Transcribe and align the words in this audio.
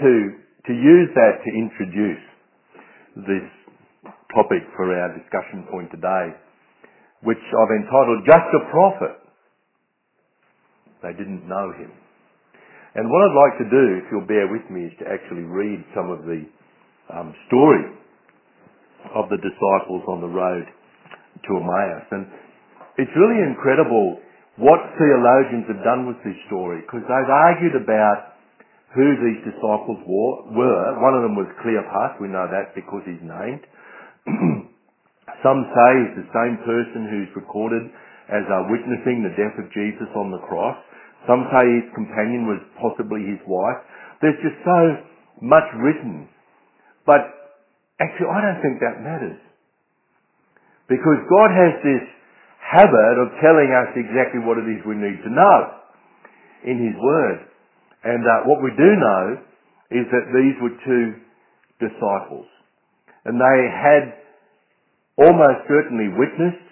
to, 0.00 0.12
to 0.66 0.72
use 0.72 1.10
that 1.14 1.42
to 1.44 1.50
introduce 1.52 2.24
this 3.28 3.46
topic 4.34 4.66
for 4.74 4.90
our 4.90 5.14
discussion 5.14 5.66
point 5.70 5.90
today, 5.90 6.34
which 7.22 7.40
I've 7.40 7.74
entitled 7.78 8.26
Just 8.26 8.48
a 8.50 8.62
Prophet. 8.70 9.14
They 11.02 11.12
didn't 11.14 11.46
know 11.46 11.70
him. 11.78 11.92
And 12.94 13.10
what 13.10 13.20
I'd 13.26 13.38
like 13.38 13.56
to 13.58 13.68
do, 13.70 13.84
if 13.98 14.04
you'll 14.10 14.30
bear 14.30 14.46
with 14.46 14.66
me, 14.70 14.86
is 14.86 14.94
to 15.02 15.06
actually 15.10 15.42
read 15.42 15.82
some 15.94 16.10
of 16.10 16.22
the 16.26 16.46
um, 17.10 17.34
story 17.50 17.90
of 19.14 19.28
the 19.28 19.38
disciples 19.42 20.02
on 20.08 20.22
the 20.22 20.30
road 20.30 20.64
to 20.64 21.50
Emmaus. 21.58 22.06
And 22.10 22.24
it's 22.96 23.10
really 23.18 23.42
incredible 23.42 24.22
what 24.56 24.78
theologians 24.94 25.66
have 25.66 25.82
done 25.82 26.06
with 26.06 26.18
this 26.22 26.38
story 26.46 26.86
because 26.86 27.02
they've 27.02 27.34
argued 27.50 27.74
about 27.74 28.33
who 28.94 29.06
these 29.18 29.42
disciples 29.42 30.00
were. 30.06 30.84
One 31.02 31.14
of 31.18 31.26
them 31.26 31.34
was 31.34 31.50
Cleopas. 31.60 32.22
We 32.22 32.30
know 32.30 32.46
that 32.46 32.74
because 32.78 33.02
he's 33.02 33.22
named. 33.22 33.66
Some 35.42 35.60
say 35.74 35.90
he's 36.00 36.24
the 36.24 36.30
same 36.30 36.56
person 36.62 37.10
who's 37.10 37.30
recorded 37.34 37.90
as 38.30 38.46
uh, 38.48 38.70
witnessing 38.70 39.26
the 39.26 39.34
death 39.36 39.58
of 39.58 39.68
Jesus 39.74 40.08
on 40.16 40.30
the 40.30 40.40
cross. 40.46 40.78
Some 41.26 41.44
say 41.52 41.64
his 41.82 41.88
companion 41.92 42.46
was 42.46 42.60
possibly 42.78 43.26
his 43.26 43.42
wife. 43.44 43.80
There's 44.22 44.38
just 44.40 44.56
so 44.64 44.80
much 45.42 45.66
written. 45.76 46.28
But 47.04 47.28
actually, 48.00 48.30
I 48.30 48.40
don't 48.40 48.60
think 48.62 48.80
that 48.80 49.02
matters. 49.02 49.40
Because 50.88 51.20
God 51.28 51.50
has 51.50 51.74
this 51.82 52.04
habit 52.60 53.14
of 53.20 53.28
telling 53.40 53.72
us 53.72 53.90
exactly 53.96 54.40
what 54.40 54.60
it 54.60 54.68
is 54.68 54.80
we 54.84 54.96
need 54.96 55.20
to 55.24 55.30
know 55.32 55.56
in 56.64 56.76
His 56.80 56.96
Word. 56.96 57.53
And 58.04 58.20
uh, 58.20 58.44
what 58.44 58.60
we 58.62 58.70
do 58.76 58.90
know 59.00 59.24
is 59.90 60.04
that 60.12 60.28
these 60.36 60.56
were 60.60 60.76
two 60.84 61.04
disciples. 61.80 62.46
And 63.24 63.40
they 63.40 63.60
had 63.72 64.04
almost 65.16 65.64
certainly 65.66 66.12
witnessed, 66.12 66.68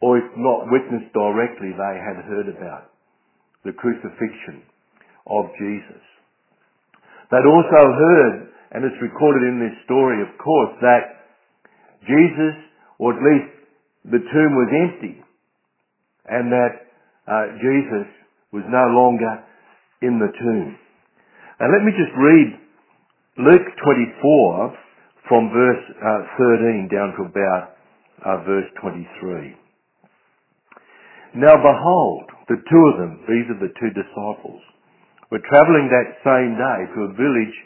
or 0.00 0.18
if 0.18 0.28
not 0.38 0.70
witnessed 0.70 1.10
directly, 1.12 1.74
they 1.74 1.96
had 1.98 2.22
heard 2.30 2.46
about 2.46 2.94
the 3.64 3.72
crucifixion 3.72 4.62
of 5.26 5.50
Jesus. 5.58 6.02
They'd 7.30 7.50
also 7.50 7.82
heard, 7.90 8.34
and 8.70 8.86
it's 8.86 9.02
recorded 9.02 9.42
in 9.50 9.58
this 9.58 9.74
story, 9.84 10.22
of 10.22 10.30
course, 10.38 10.78
that 10.78 11.26
Jesus, 12.06 12.54
or 13.02 13.18
at 13.18 13.22
least 13.22 13.50
the 14.04 14.22
tomb 14.22 14.52
was 14.54 14.70
empty, 14.70 15.18
and 16.30 16.52
that 16.54 16.74
uh, 17.26 17.46
Jesus 17.58 18.06
was 18.52 18.62
no 18.70 18.86
longer 18.94 19.42
in 20.02 20.18
the 20.18 20.28
tomb. 20.28 20.76
And 21.60 21.72
let 21.72 21.82
me 21.84 21.92
just 21.96 22.12
read 22.16 22.48
Luke 23.40 23.68
24 23.84 24.76
from 25.28 25.50
verse 25.50 25.84
uh, 26.00 26.20
13 26.38 26.88
down 26.92 27.16
to 27.16 27.22
about 27.28 27.76
uh, 28.24 28.44
verse 28.44 28.68
23. 28.80 29.56
Now 31.36 31.56
behold, 31.56 32.26
the 32.48 32.56
two 32.56 32.84
of 32.92 32.94
them, 33.00 33.20
these 33.28 33.48
are 33.52 33.60
the 33.60 33.74
two 33.76 33.92
disciples, 33.92 34.62
were 35.28 35.42
travelling 35.50 35.90
that 35.90 36.16
same 36.24 36.56
day 36.56 36.80
to 36.94 37.10
a 37.10 37.16
village 37.16 37.56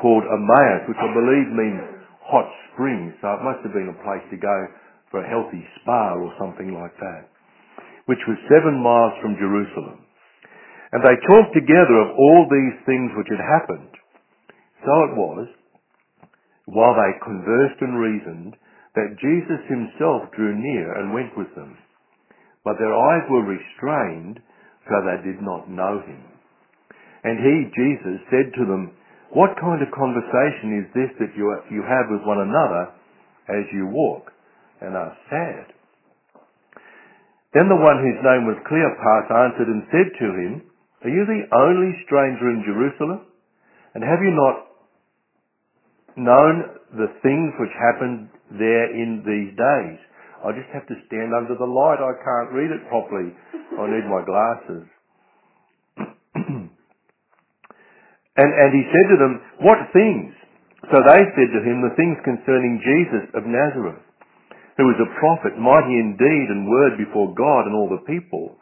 called 0.00 0.24
Emmaus, 0.24 0.88
which 0.88 0.98
I 0.98 1.10
believe 1.12 1.48
means 1.52 1.82
hot 2.24 2.48
springs, 2.72 3.12
so 3.20 3.36
it 3.36 3.44
must 3.44 3.60
have 3.62 3.76
been 3.76 3.92
a 3.92 4.02
place 4.02 4.24
to 4.32 4.38
go 4.40 4.56
for 5.12 5.20
a 5.20 5.28
healthy 5.28 5.62
spa 5.78 6.16
or 6.16 6.32
something 6.40 6.72
like 6.72 6.96
that, 6.98 7.28
which 8.06 8.22
was 8.26 8.40
seven 8.48 8.80
miles 8.80 9.12
from 9.20 9.36
Jerusalem. 9.36 10.00
And 10.92 11.00
they 11.00 11.16
talked 11.28 11.56
together 11.56 11.96
of 12.04 12.16
all 12.16 12.44
these 12.52 12.76
things 12.84 13.10
which 13.16 13.32
had 13.32 13.40
happened. 13.40 13.92
So 14.84 14.92
it 15.08 15.14
was, 15.16 15.48
while 16.66 16.92
they 16.92 17.24
conversed 17.24 17.80
and 17.80 17.96
reasoned, 17.96 18.56
that 18.94 19.16
Jesus 19.16 19.62
himself 19.72 20.28
drew 20.36 20.52
near 20.52 20.92
and 21.00 21.16
went 21.16 21.32
with 21.36 21.48
them. 21.56 21.78
But 22.64 22.76
their 22.78 22.92
eyes 22.92 23.24
were 23.30 23.56
restrained, 23.56 24.38
so 24.84 24.94
they 25.00 25.24
did 25.24 25.40
not 25.40 25.70
know 25.70 26.04
him. 26.04 26.22
And 27.24 27.40
he, 27.40 27.72
Jesus, 27.72 28.20
said 28.28 28.52
to 28.58 28.64
them, 28.66 28.92
What 29.32 29.56
kind 29.56 29.80
of 29.80 29.96
conversation 29.96 30.76
is 30.76 30.86
this 30.92 31.12
that 31.18 31.32
you, 31.38 31.82
have 31.88 32.12
with 32.12 32.26
one 32.26 32.44
another 32.44 32.92
as 33.48 33.64
you 33.72 33.88
walk 33.88 34.28
and 34.82 34.94
are 34.94 35.16
sad? 35.30 35.72
Then 37.54 37.68
the 37.68 37.80
one 37.80 37.96
whose 38.00 38.20
name 38.20 38.44
was 38.44 38.60
Cleopas 38.68 39.26
answered 39.30 39.68
and 39.68 39.88
said 39.88 40.10
to 40.20 40.28
him, 40.36 40.52
are 41.02 41.10
you 41.10 41.26
the 41.26 41.42
only 41.50 41.98
stranger 42.06 42.46
in 42.54 42.62
Jerusalem? 42.62 43.26
And 43.94 44.06
have 44.06 44.22
you 44.22 44.30
not 44.30 44.56
known 46.14 46.54
the 46.94 47.10
things 47.26 47.50
which 47.58 47.74
happened 47.74 48.30
there 48.54 48.94
in 48.94 49.26
these 49.26 49.50
days? 49.58 49.98
I 50.46 50.54
just 50.54 50.70
have 50.70 50.86
to 50.86 50.96
stand 51.10 51.34
under 51.34 51.58
the 51.58 51.66
light. 51.66 51.98
I 51.98 52.14
can't 52.22 52.54
read 52.54 52.70
it 52.70 52.86
properly. 52.86 53.34
I 53.34 53.84
need 53.90 54.06
my 54.06 54.22
glasses. 54.22 54.84
and, 58.38 58.50
and 58.54 58.70
he 58.70 58.82
said 58.86 59.06
to 59.10 59.18
them, 59.18 59.34
What 59.66 59.90
things? 59.90 60.34
So 60.86 60.98
they 61.02 61.22
said 61.34 61.50
to 61.50 61.62
him, 61.66 61.82
The 61.82 61.98
things 61.98 62.18
concerning 62.22 62.78
Jesus 62.78 63.26
of 63.34 63.46
Nazareth, 63.46 64.02
who 64.78 64.86
was 64.86 65.02
a 65.02 65.14
prophet, 65.18 65.58
mighty 65.58 65.94
in 65.98 66.14
deed 66.14 66.46
and 66.50 66.70
word 66.70 66.94
before 66.98 67.34
God 67.34 67.66
and 67.66 67.74
all 67.74 67.90
the 67.90 68.06
people 68.06 68.61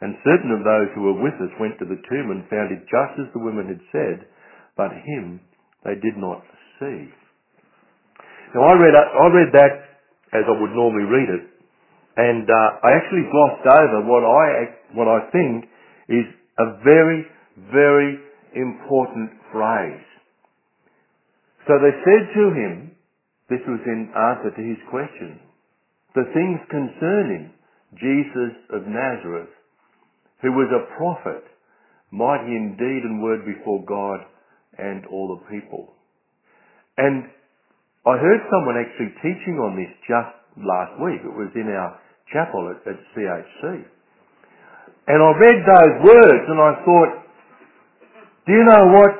And 0.00 0.20
certain 0.24 0.52
of 0.52 0.60
those 0.60 0.92
who 0.94 1.08
were 1.08 1.22
with 1.22 1.36
us 1.40 1.52
went 1.60 1.78
to 1.80 1.88
the 1.88 2.00
tomb 2.08 2.28
and 2.28 2.44
found 2.52 2.68
it 2.68 2.84
just 2.84 3.16
as 3.16 3.32
the 3.32 3.40
women 3.40 3.66
had 3.68 3.80
said, 3.92 4.28
but 4.76 4.92
him 4.92 5.40
they 5.84 5.96
did 5.96 6.20
not 6.20 6.44
see. 6.78 7.08
Now 8.54 8.68
I 8.68 8.74
read, 8.76 8.94
I 8.94 9.26
read 9.32 9.50
that 9.56 9.74
as 10.36 10.44
I 10.44 10.54
would 10.60 10.74
normally 10.76 11.08
read 11.08 11.28
it, 11.32 11.44
and 12.16 12.44
uh, 12.48 12.80
I 12.84 12.92
actually 12.96 13.28
glossed 13.30 13.68
over 13.68 14.04
what 14.04 14.24
I, 14.24 14.46
what 14.92 15.08
I 15.08 15.30
think 15.32 15.64
is 16.08 16.26
a 16.58 16.82
very, 16.84 17.24
very 17.72 18.18
important 18.54 19.30
phrase. 19.52 20.04
So 21.68 21.76
they 21.80 21.92
said 22.04 22.24
to 22.36 22.44
him, 22.52 22.72
this 23.48 23.60
was 23.66 23.80
in 23.86 24.12
answer 24.12 24.50
to 24.50 24.62
his 24.62 24.80
question, 24.90 25.40
the 26.14 26.24
things 26.32 26.60
concerning 26.70 27.52
Jesus 27.94 28.54
of 28.72 28.88
Nazareth, 28.88 29.52
who 30.42 30.52
was 30.52 30.68
a 30.72 30.96
prophet, 30.96 31.44
mighty 32.10 32.52
in 32.52 32.76
deed 32.78 33.02
and 33.04 33.22
word 33.22 33.44
before 33.44 33.84
God 33.84 34.20
and 34.78 35.06
all 35.06 35.38
the 35.38 35.42
people. 35.50 35.92
And 36.98 37.24
I 38.06 38.16
heard 38.18 38.40
someone 38.50 38.76
actually 38.78 39.12
teaching 39.20 39.58
on 39.58 39.76
this 39.76 39.92
just 40.06 40.36
last 40.56 40.94
week. 41.02 41.20
It 41.24 41.32
was 41.32 41.50
in 41.54 41.68
our 41.68 41.98
chapel 42.32 42.72
at, 42.72 42.80
at 42.86 42.98
CHC. 43.16 43.84
And 45.08 45.22
I 45.22 45.30
read 45.38 45.58
those 45.66 45.94
words 46.04 46.44
and 46.48 46.60
I 46.60 46.72
thought, 46.84 47.12
do 48.46 48.52
you 48.52 48.64
know 48.64 48.84
what? 48.94 49.12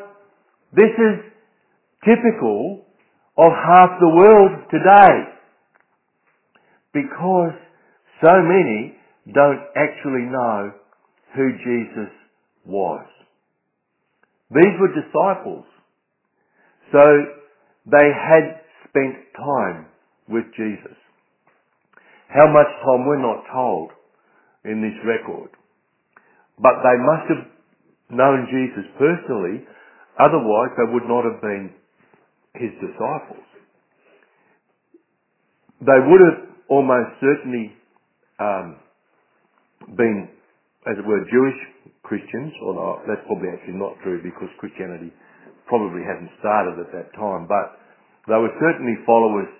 This 0.72 0.92
is 0.92 1.16
typical 2.04 2.84
of 3.38 3.52
half 3.66 3.90
the 4.00 4.08
world 4.08 4.50
today. 4.70 5.14
Because 6.92 7.54
so 8.22 8.32
many 8.42 8.96
don't 9.34 9.60
actually 9.76 10.30
know 10.30 10.72
who 11.36 11.52
Jesus 11.58 12.12
was. 12.64 13.06
These 14.50 14.74
were 14.80 14.94
disciples. 14.94 15.64
So 16.92 17.04
they 17.86 18.08
had 18.08 18.62
spent 18.88 19.16
time 19.36 19.86
with 20.28 20.44
Jesus. 20.56 20.96
How 22.28 22.46
much 22.46 22.66
time 22.82 23.06
we're 23.06 23.22
not 23.22 23.44
told 23.52 23.90
in 24.66 24.82
this 24.82 24.98
record. 25.06 25.50
But 26.58 26.82
they 26.82 26.98
must 26.98 27.26
have 27.30 27.44
known 28.10 28.46
Jesus 28.50 28.86
personally, 28.98 29.64
otherwise 30.18 30.70
they 30.76 30.92
would 30.92 31.06
not 31.06 31.24
have 31.24 31.40
been 31.40 31.70
his 32.54 32.72
disciples. 32.82 33.46
They 35.80 36.00
would 36.00 36.22
have 36.24 36.40
almost 36.68 37.20
certainly 37.20 37.72
um, 38.40 38.76
been 39.96 40.28
as 40.86 40.94
it 40.98 41.06
were, 41.06 41.22
Jewish 41.26 41.58
Christians, 42.06 42.54
not, 42.62 43.02
that's 43.10 43.26
probably 43.26 43.50
actually 43.50 43.78
not 43.78 43.98
true 44.06 44.22
because 44.22 44.46
Christianity 44.62 45.10
probably 45.66 46.06
hadn't 46.06 46.30
started 46.38 46.78
at 46.78 46.94
that 46.94 47.10
time, 47.18 47.50
but 47.50 47.74
they 48.30 48.38
were 48.38 48.54
certainly 48.62 48.94
followers 49.02 49.50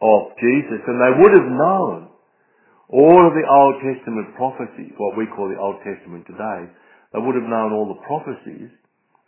of 0.00 0.32
Jesus 0.40 0.80
and 0.88 0.96
they 0.96 1.14
would 1.20 1.34
have 1.36 1.50
known 1.52 2.08
all 2.88 3.20
of 3.24 3.32
the 3.32 3.44
Old 3.44 3.76
Testament 3.84 4.32
prophecies, 4.36 4.92
what 4.96 5.16
we 5.16 5.28
call 5.28 5.48
the 5.48 5.60
Old 5.60 5.80
Testament 5.84 6.24
today. 6.28 6.68
They 7.12 7.20
would 7.20 7.36
have 7.36 7.48
known 7.48 7.72
all 7.72 7.88
the 7.92 8.00
prophecies 8.04 8.72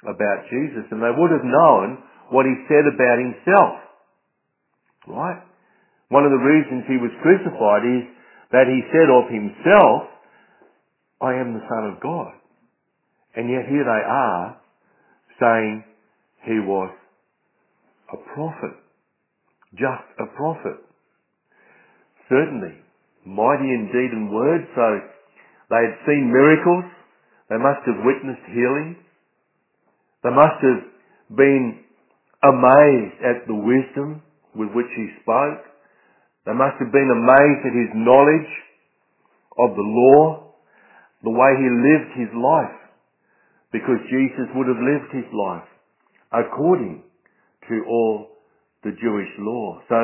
about 0.05 0.49
Jesus 0.49 0.85
and 0.93 1.01
they 1.01 1.13
would 1.13 1.33
have 1.33 1.45
known 1.45 2.01
what 2.33 2.49
he 2.49 2.57
said 2.69 2.89
about 2.89 3.17
himself. 3.21 3.73
Right? 5.09 5.41
One 6.09 6.25
of 6.25 6.33
the 6.33 6.41
reasons 6.41 6.89
he 6.89 7.01
was 7.01 7.13
crucified 7.21 7.85
is 7.85 8.05
that 8.53 8.69
he 8.69 8.81
said 8.93 9.09
of 9.13 9.29
himself, 9.29 10.14
I 11.25 11.41
am 11.41 11.55
the 11.55 11.65
Son 11.69 11.89
of 11.89 12.03
God. 12.03 12.33
And 13.35 13.49
yet 13.49 13.65
here 13.65 13.85
they 13.85 14.05
are 14.05 14.61
saying 15.41 15.85
he 16.45 16.61
was 16.61 16.93
a 18.13 18.17
prophet. 18.35 18.77
Just 19.73 20.05
a 20.21 20.27
prophet. 20.37 20.85
Certainly, 22.29 22.77
mighty 23.25 23.73
in 23.73 24.29
word, 24.33 24.69
so 24.77 24.87
they 25.71 25.81
had 25.81 25.97
seen 26.07 26.31
miracles, 26.31 26.85
they 27.49 27.57
must 27.57 27.81
have 27.87 28.05
witnessed 28.05 28.45
healing, 28.53 28.97
they 30.23 30.31
must 30.31 30.61
have 30.61 31.37
been 31.37 31.85
amazed 32.45 33.19
at 33.25 33.49
the 33.49 33.55
wisdom 33.57 34.23
with 34.55 34.69
which 34.77 34.93
he 34.97 35.09
spoke, 35.23 35.65
they 36.47 36.53
must 36.53 36.77
have 36.81 36.93
been 36.93 37.09
amazed 37.09 37.63
at 37.65 37.75
his 37.75 37.93
knowledge 37.97 38.53
of 39.59 39.75
the 39.75 39.83
law, 39.83 40.44
the 41.25 41.33
way 41.33 41.51
he 41.57 41.69
lived 41.73 42.13
his 42.21 42.33
life, 42.37 42.79
because 43.73 43.99
Jesus 44.13 44.47
would 44.55 44.69
have 44.69 44.79
lived 44.79 45.11
his 45.11 45.29
life 45.33 45.67
according 46.31 47.03
to 47.69 47.75
all 47.89 48.29
the 48.85 48.91
Jewish 48.91 49.33
law. 49.39 49.81
So 49.89 49.97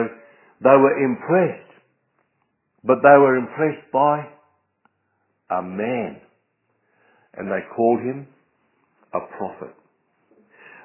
they 0.65 0.77
were 0.77 0.97
impressed, 1.05 1.71
but 2.83 2.99
they 3.03 3.19
were 3.19 3.37
impressed 3.37 3.93
by 3.93 4.27
a 5.51 5.63
man, 5.63 6.21
and 7.35 7.49
they 7.49 7.61
called 7.77 8.01
him 8.01 8.27
a 9.13 9.21
prophet. 9.37 9.75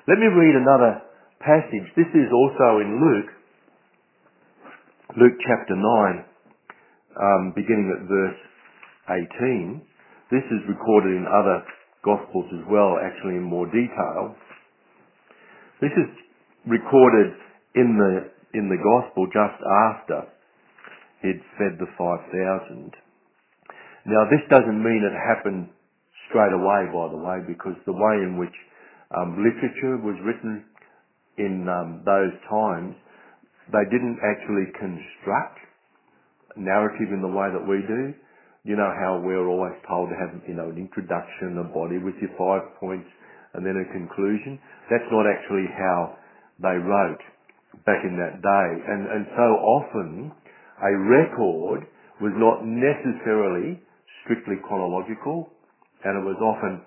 Let 0.07 0.19
me 0.19 0.27
read 0.27 0.55
another 0.55 1.01
passage. 1.39 1.87
This 1.95 2.09
is 2.13 2.29
also 2.33 2.81
in 2.81 2.99
Luke, 2.99 3.31
Luke 5.17 5.37
chapter 5.47 5.75
9, 5.75 6.25
um, 7.15 7.53
beginning 7.55 7.89
at 7.95 8.07
verse 8.09 8.37
18. 9.39 9.81
This 10.31 10.43
is 10.49 10.61
recorded 10.67 11.13
in 11.13 11.25
other 11.29 11.63
Gospels 12.05 12.45
as 12.53 12.65
well, 12.69 13.01
actually 13.01 13.41
in 13.41 13.43
more 13.43 13.65
detail. 13.65 14.37
This 15.81 15.93
is 15.97 16.09
recorded 16.65 17.33
in 17.73 17.97
the, 17.97 18.29
in 18.57 18.69
the 18.69 18.77
Gospel 18.77 19.25
just 19.33 19.57
after 19.89 20.29
he'd 21.21 21.41
fed 21.57 21.81
the 21.81 21.89
5,000. 21.97 22.93
Now 24.05 24.29
this 24.29 24.45
doesn't 24.49 24.81
mean 24.81 25.01
it 25.01 25.17
happened 25.17 25.69
straight 26.29 26.53
away, 26.53 26.93
by 26.93 27.09
the 27.09 27.17
way, 27.17 27.41
because 27.47 27.73
the 27.85 27.97
way 27.97 28.21
in 28.21 28.37
which 28.37 28.53
um, 29.17 29.41
literature 29.41 29.97
was 29.97 30.17
written 30.21 30.65
in 31.37 31.65
um, 31.67 32.01
those 32.05 32.33
times 32.49 32.95
they 33.73 33.85
didn't 33.89 34.21
actually 34.21 34.69
construct 34.77 35.57
narrative 36.55 37.09
in 37.09 37.21
the 37.21 37.33
way 37.33 37.49
that 37.49 37.65
we 37.65 37.81
do. 37.81 38.13
You 38.65 38.73
know 38.73 38.89
how 38.97 39.21
we're 39.21 39.45
always 39.45 39.77
told 39.85 40.09
to 40.09 40.17
have, 40.17 40.33
you 40.49 40.57
know, 40.57 40.73
an 40.73 40.81
introduction, 40.81 41.61
a 41.61 41.69
body 41.69 42.01
with 42.01 42.17
your 42.17 42.33
five 42.33 42.65
points, 42.81 43.05
and 43.53 43.61
then 43.61 43.77
a 43.77 43.85
conclusion. 43.93 44.57
That's 44.89 45.05
not 45.13 45.29
actually 45.29 45.69
how 45.69 46.17
they 46.57 46.73
wrote 46.81 47.21
back 47.85 48.01
in 48.01 48.17
that 48.17 48.41
day. 48.41 48.69
And, 48.89 49.05
and 49.05 49.23
so 49.37 49.47
often, 49.61 50.33
a 50.81 50.91
record 50.97 51.85
was 52.17 52.33
not 52.41 52.65
necessarily 52.65 53.77
strictly 54.25 54.57
chronological, 54.65 55.53
and 56.01 56.17
it 56.17 56.25
was 56.25 56.41
often 56.41 56.81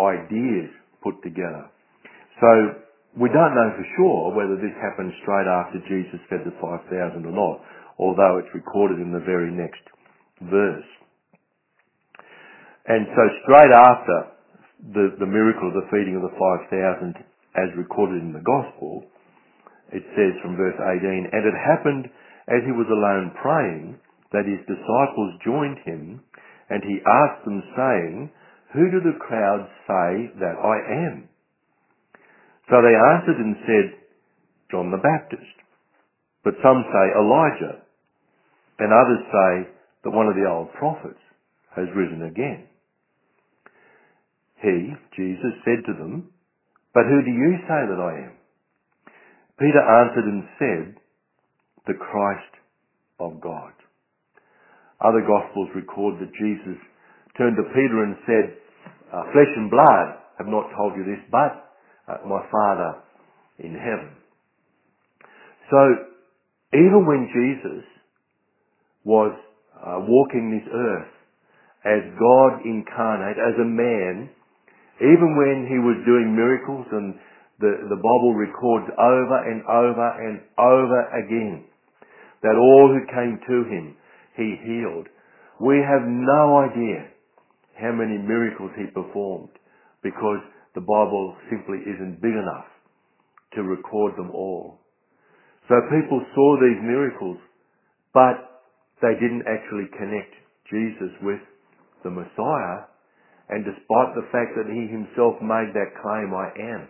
ideas 0.00 0.72
put 1.04 1.20
together. 1.20 1.68
So 2.40 2.80
we 3.20 3.28
don't 3.28 3.52
know 3.52 3.70
for 3.76 3.86
sure 4.00 4.22
whether 4.32 4.56
this 4.56 4.72
happened 4.80 5.12
straight 5.20 5.44
after 5.44 5.84
Jesus 5.84 6.20
fed 6.32 6.48
the 6.48 6.56
5,000 6.64 7.28
or 7.28 7.34
not, 7.36 7.60
although 8.00 8.40
it's 8.40 8.52
recorded 8.56 9.04
in 9.04 9.12
the 9.12 9.20
very 9.20 9.52
next 9.52 9.84
verse. 10.48 10.88
And 12.86 13.06
so 13.12 13.24
straight 13.44 13.72
after 13.72 14.16
the, 14.94 15.16
the 15.20 15.28
miracle 15.28 15.68
of 15.68 15.76
the 15.76 15.88
feeding 15.92 16.16
of 16.16 16.24
the 16.24 16.36
5,000 16.36 17.14
as 17.56 17.68
recorded 17.76 18.22
in 18.22 18.32
the 18.32 18.44
Gospel, 18.46 19.04
it 19.92 20.06
says 20.14 20.32
from 20.40 20.56
verse 20.56 20.78
18, 20.78 21.28
And 21.32 21.42
it 21.44 21.56
happened 21.58 22.06
as 22.48 22.62
he 22.64 22.72
was 22.72 22.88
alone 22.88 23.34
praying 23.42 23.98
that 24.32 24.46
his 24.46 24.62
disciples 24.64 25.34
joined 25.44 25.78
him, 25.84 26.22
and 26.70 26.82
he 26.86 27.02
asked 27.02 27.44
them 27.44 27.62
saying, 27.74 28.30
Who 28.72 28.90
do 28.90 29.02
the 29.02 29.18
crowds 29.18 29.68
say 29.86 30.30
that 30.38 30.56
I 30.56 30.76
am? 31.10 31.28
So 32.70 32.78
they 32.78 32.94
answered 32.94 33.42
and 33.42 33.56
said, 33.66 33.86
John 34.70 34.94
the 34.94 35.02
Baptist. 35.02 35.58
But 36.44 36.54
some 36.62 36.86
say 36.86 37.06
Elijah, 37.18 37.82
and 38.78 38.94
others 38.94 39.22
say 39.26 39.52
that 40.04 40.14
one 40.14 40.30
of 40.30 40.38
the 40.38 40.48
old 40.48 40.72
prophets 40.78 41.20
has 41.74 41.90
risen 41.94 42.22
again. 42.22 42.69
He, 44.62 44.92
Jesus, 45.16 45.54
said 45.64 45.84
to 45.86 45.94
them, 45.94 46.30
But 46.92 47.04
who 47.08 47.22
do 47.24 47.30
you 47.30 47.56
say 47.64 47.80
that 47.88 48.00
I 48.00 48.28
am? 48.28 48.34
Peter 49.58 49.80
answered 49.80 50.24
and 50.24 50.44
said, 50.58 50.94
The 51.86 51.94
Christ 51.94 52.54
of 53.18 53.40
God. 53.40 53.72
Other 55.00 55.20
Gospels 55.20 55.68
record 55.74 56.20
that 56.20 56.32
Jesus 56.36 56.76
turned 57.38 57.56
to 57.56 57.64
Peter 57.72 58.04
and 58.04 58.16
said, 58.26 58.56
uh, 59.12 59.22
Flesh 59.32 59.52
and 59.56 59.70
blood 59.70 60.20
have 60.38 60.46
not 60.46 60.68
told 60.76 60.92
you 60.96 61.04
this, 61.04 61.24
but 61.30 61.72
uh, 62.08 62.26
my 62.28 62.40
Father 62.50 63.00
in 63.58 63.72
heaven. 63.72 64.16
So, 65.70 65.78
even 66.74 67.06
when 67.06 67.28
Jesus 67.32 67.84
was 69.04 69.32
uh, 69.76 69.98
walking 70.00 70.50
this 70.50 70.68
earth 70.72 71.12
as 71.84 72.12
God 72.18 72.64
incarnate, 72.64 73.36
as 73.38 73.56
a 73.60 73.64
man, 73.64 74.30
even 75.00 75.36
when 75.36 75.66
he 75.68 75.80
was 75.80 75.96
doing 76.04 76.36
miracles 76.36 76.86
and 76.92 77.16
the, 77.60 77.88
the 77.88 78.00
Bible 78.00 78.34
records 78.36 78.88
over 78.96 79.38
and 79.48 79.60
over 79.68 80.08
and 80.20 80.40
over 80.56 81.00
again 81.24 81.64
that 82.42 82.56
all 82.56 82.88
who 82.88 83.04
came 83.12 83.36
to 83.36 83.58
him 83.68 83.96
he 84.36 84.56
healed. 84.64 85.08
We 85.60 85.76
have 85.84 86.08
no 86.08 86.64
idea 86.64 87.12
how 87.76 87.92
many 87.92 88.16
miracles 88.16 88.70
he 88.76 88.88
performed 88.92 89.52
because 90.02 90.40
the 90.74 90.80
Bible 90.80 91.36
simply 91.50 91.78
isn't 91.84 92.22
big 92.22 92.32
enough 92.32 92.68
to 93.54 93.62
record 93.62 94.16
them 94.16 94.30
all. 94.32 94.80
So 95.68 95.74
people 95.90 96.24
saw 96.34 96.56
these 96.56 96.80
miracles, 96.82 97.38
but 98.14 98.62
they 99.02 99.14
didn't 99.14 99.44
actually 99.46 99.88
connect 99.96 100.34
Jesus 100.70 101.12
with 101.22 101.40
the 102.04 102.10
Messiah. 102.10 102.89
And 103.50 103.66
despite 103.66 104.14
the 104.14 104.30
fact 104.30 104.54
that 104.54 104.70
he 104.70 104.86
himself 104.86 105.42
made 105.42 105.74
that 105.74 105.98
claim, 105.98 106.30
I 106.30 106.54
am 106.54 106.88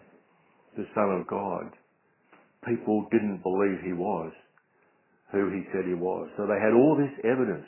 the 0.77 0.85
Son 0.95 1.09
of 1.19 1.27
God, 1.27 1.73
people 2.69 3.09
didn't 3.11 3.43
believe 3.43 3.81
he 3.83 3.97
was 3.97 4.33
who 5.33 5.49
he 5.51 5.65
said 5.73 5.87
he 5.87 5.95
was. 5.95 6.29
So 6.37 6.47
they 6.47 6.61
had 6.61 6.75
all 6.75 6.99
this 6.99 7.15
evidence. 7.25 7.67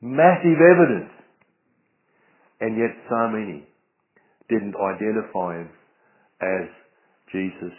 Massive 0.00 0.58
evidence. 0.58 1.10
And 2.60 2.76
yet 2.76 2.90
so 3.08 3.28
many 3.30 3.66
didn't 4.50 4.74
identify 4.76 5.62
him 5.62 5.70
as 6.42 6.68
Jesus, 7.32 7.74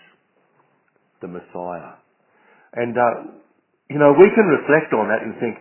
the 1.22 1.28
Messiah. 1.28 2.00
And, 2.74 2.98
uh, 2.98 3.38
you 3.90 4.00
know, 4.00 4.16
we 4.18 4.26
can 4.34 4.46
reflect 4.50 4.94
on 4.94 5.08
that 5.10 5.22
and 5.22 5.36
think, 5.40 5.58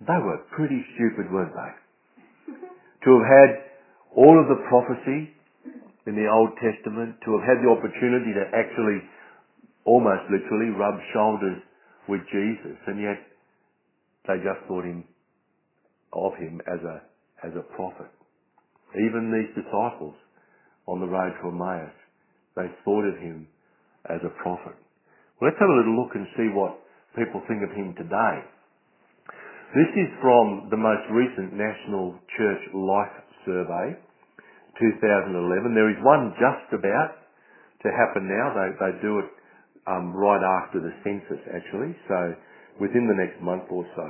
they 0.00 0.18
were 0.20 0.44
pretty 0.54 0.84
stupid, 0.94 1.32
weren't 1.32 1.54
they? 1.54 1.83
To 3.04 3.10
have 3.20 3.26
had 3.28 3.50
all 4.16 4.34
of 4.40 4.48
the 4.48 4.60
prophecy 4.68 5.30
in 6.06 6.14
the 6.16 6.28
Old 6.28 6.52
Testament, 6.60 7.16
to 7.24 7.38
have 7.38 7.44
had 7.44 7.58
the 7.64 7.70
opportunity 7.70 8.32
to 8.36 8.44
actually, 8.52 9.00
almost 9.84 10.28
literally, 10.28 10.72
rub 10.76 10.96
shoulders 11.12 11.60
with 12.08 12.20
Jesus, 12.32 12.76
and 12.86 13.00
yet 13.00 13.20
they 14.28 14.36
just 14.44 14.60
thought 14.68 14.84
him 14.84 15.04
of 16.12 16.32
him 16.36 16.60
as 16.68 16.80
a 16.84 17.02
as 17.44 17.52
a 17.56 17.64
prophet. 17.76 18.08
Even 18.94 19.32
these 19.32 19.50
disciples 19.64 20.14
on 20.86 21.00
the 21.00 21.06
road 21.06 21.32
to 21.42 21.48
Emmaus. 21.48 21.92
They 22.56 22.68
thought 22.84 23.04
of 23.04 23.16
him 23.18 23.48
as 24.08 24.20
a 24.22 24.32
prophet. 24.42 24.76
Well, 25.40 25.50
let's 25.50 25.58
have 25.58 25.68
a 25.68 25.78
little 25.80 25.96
look 25.96 26.14
and 26.14 26.26
see 26.36 26.48
what 26.54 26.78
people 27.16 27.42
think 27.48 27.64
of 27.64 27.72
him 27.74 27.94
today. 27.96 28.36
This 29.74 30.06
is 30.06 30.10
from 30.22 30.70
the 30.70 30.78
most 30.78 31.02
recent 31.10 31.50
National 31.50 32.14
Church 32.38 32.62
Life 32.78 33.16
Survey, 33.42 33.98
2011. 34.78 35.74
There 35.74 35.90
is 35.90 35.98
one 35.98 36.30
just 36.38 36.70
about 36.70 37.18
to 37.82 37.90
happen 37.90 38.30
now. 38.30 38.54
They, 38.54 38.70
they 38.78 38.92
do 39.02 39.18
it 39.18 39.26
um, 39.90 40.14
right 40.14 40.38
after 40.62 40.78
the 40.78 40.94
census, 41.02 41.42
actually. 41.50 41.90
So 42.06 42.38
within 42.78 43.10
the 43.10 43.18
next 43.18 43.42
month 43.42 43.66
or 43.66 43.82
so, 43.98 44.06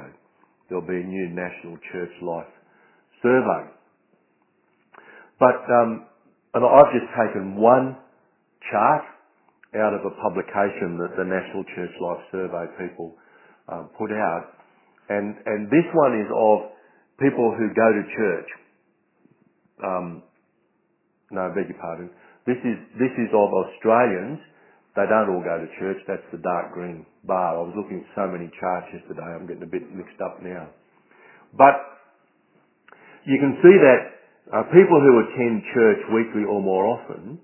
there'll 0.69 0.85
be 0.85 1.01
a 1.01 1.09
new 1.09 1.33
National 1.33 1.81
Church 1.97 2.13
Life 2.21 2.53
survey. 3.25 3.65
But 5.41 5.65
um, 5.73 6.05
and 6.53 6.61
I've 6.61 6.93
just 6.93 7.09
taken 7.17 7.57
one 7.57 7.97
chart 8.69 9.05
out 9.81 9.97
of 9.97 10.05
a 10.05 10.13
publication 10.21 11.01
that 11.01 11.17
the 11.17 11.25
National 11.25 11.65
Church 11.73 11.95
Life 12.05 12.21
Survey 12.29 12.65
people 12.85 13.17
um, 13.73 13.89
put 13.97 14.13
out, 14.13 14.61
and 15.09 15.37
and 15.47 15.69
this 15.69 15.87
one 15.93 16.21
is 16.21 16.29
of 16.33 16.73
people 17.21 17.55
who 17.57 17.69
go 17.75 17.89
to 17.93 18.03
church. 18.17 18.49
Um, 19.85 20.23
no, 21.31 21.49
I 21.49 21.55
beg 21.55 21.69
your 21.69 21.81
pardon. 21.81 22.11
This 22.47 22.61
is 22.65 22.77
this 23.01 23.13
is 23.17 23.31
of 23.33 23.51
Australians. 23.53 24.41
They 24.95 25.07
don't 25.11 25.27
all 25.35 25.43
go 25.43 25.59
to 25.59 25.69
church. 25.81 25.99
That's 26.07 26.25
the 26.31 26.39
dark 26.39 26.73
green 26.73 27.05
bar. 27.27 27.59
I 27.59 27.63
was 27.67 27.75
looking 27.75 28.07
at 28.07 28.09
so 28.15 28.31
many 28.31 28.47
charts 28.61 28.87
yesterday. 28.95 29.27
I'm 29.27 29.47
getting 29.47 29.67
a 29.67 29.71
bit 29.71 29.83
mixed 29.91 30.23
up 30.23 30.39
now. 30.39 30.71
But 31.51 31.75
you 33.27 33.41
can 33.43 33.59
see 33.59 33.75
that 33.75 34.01
uh, 34.55 34.63
people 34.71 35.01
who 35.03 35.13
attend 35.27 35.63
church 35.75 36.01
weekly 36.15 36.45
or 36.47 36.63
more 36.63 36.87
often 36.87 37.41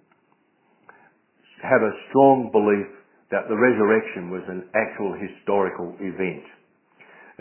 have 1.62 1.82
a 1.82 1.92
strong 2.08 2.52
belief 2.52 2.86
that 3.30 3.48
the 3.48 3.56
resurrection 3.56 4.30
was 4.30 4.44
an 4.48 4.68
actual 4.74 5.16
historical 5.16 5.96
event. 6.00 6.44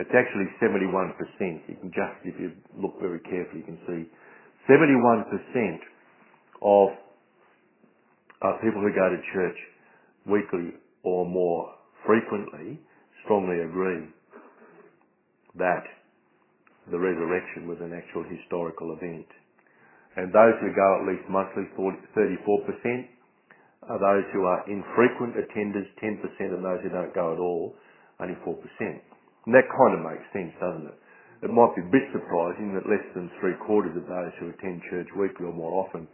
It's 0.00 0.16
actually 0.16 0.48
71%. 0.64 0.88
You 1.68 1.76
can 1.76 1.92
just, 1.92 2.16
if 2.24 2.40
you 2.40 2.56
look 2.72 2.96
very 3.04 3.20
carefully, 3.20 3.60
you 3.60 3.68
can 3.68 3.76
see 3.84 4.08
71% 4.64 5.28
of 6.64 6.88
uh, 8.40 8.56
people 8.64 8.80
who 8.80 8.88
go 8.96 9.12
to 9.12 9.20
church 9.36 9.58
weekly 10.24 10.72
or 11.04 11.28
more 11.28 11.76
frequently 12.06 12.80
strongly 13.24 13.60
agree 13.60 14.08
that 15.60 15.84
the 16.90 16.96
resurrection 16.96 17.68
was 17.68 17.76
an 17.84 17.92
actual 17.92 18.24
historical 18.24 18.96
event. 18.96 19.28
And 20.16 20.32
those 20.32 20.56
who 20.64 20.72
go 20.72 20.88
at 20.96 21.12
least 21.12 21.28
monthly, 21.28 21.68
34%. 21.76 23.04
Are 23.88 24.00
those 24.00 24.24
who 24.32 24.44
are 24.44 24.64
infrequent 24.64 25.36
attenders, 25.36 25.88
10%, 26.00 26.24
and 26.40 26.64
those 26.64 26.80
who 26.84 26.88
don't 26.88 27.14
go 27.14 27.32
at 27.32 27.38
all, 27.38 27.74
only 28.20 28.36
4%. 28.46 28.56
And 29.46 29.54
that 29.56 29.68
kind 29.72 29.96
of 29.96 30.04
makes 30.04 30.26
sense, 30.32 30.52
doesn't 30.60 30.88
it? 30.90 30.98
It 31.40 31.52
might 31.52 31.72
be 31.72 31.80
a 31.80 31.88
bit 31.88 32.04
surprising 32.12 32.76
that 32.76 32.84
less 32.84 33.04
than 33.16 33.32
three 33.40 33.56
quarters 33.64 33.96
of 33.96 34.04
those 34.04 34.32
who 34.36 34.52
attend 34.52 34.84
church 34.92 35.08
weekly 35.16 35.48
or 35.48 35.56
more 35.56 35.84
often 35.84 36.04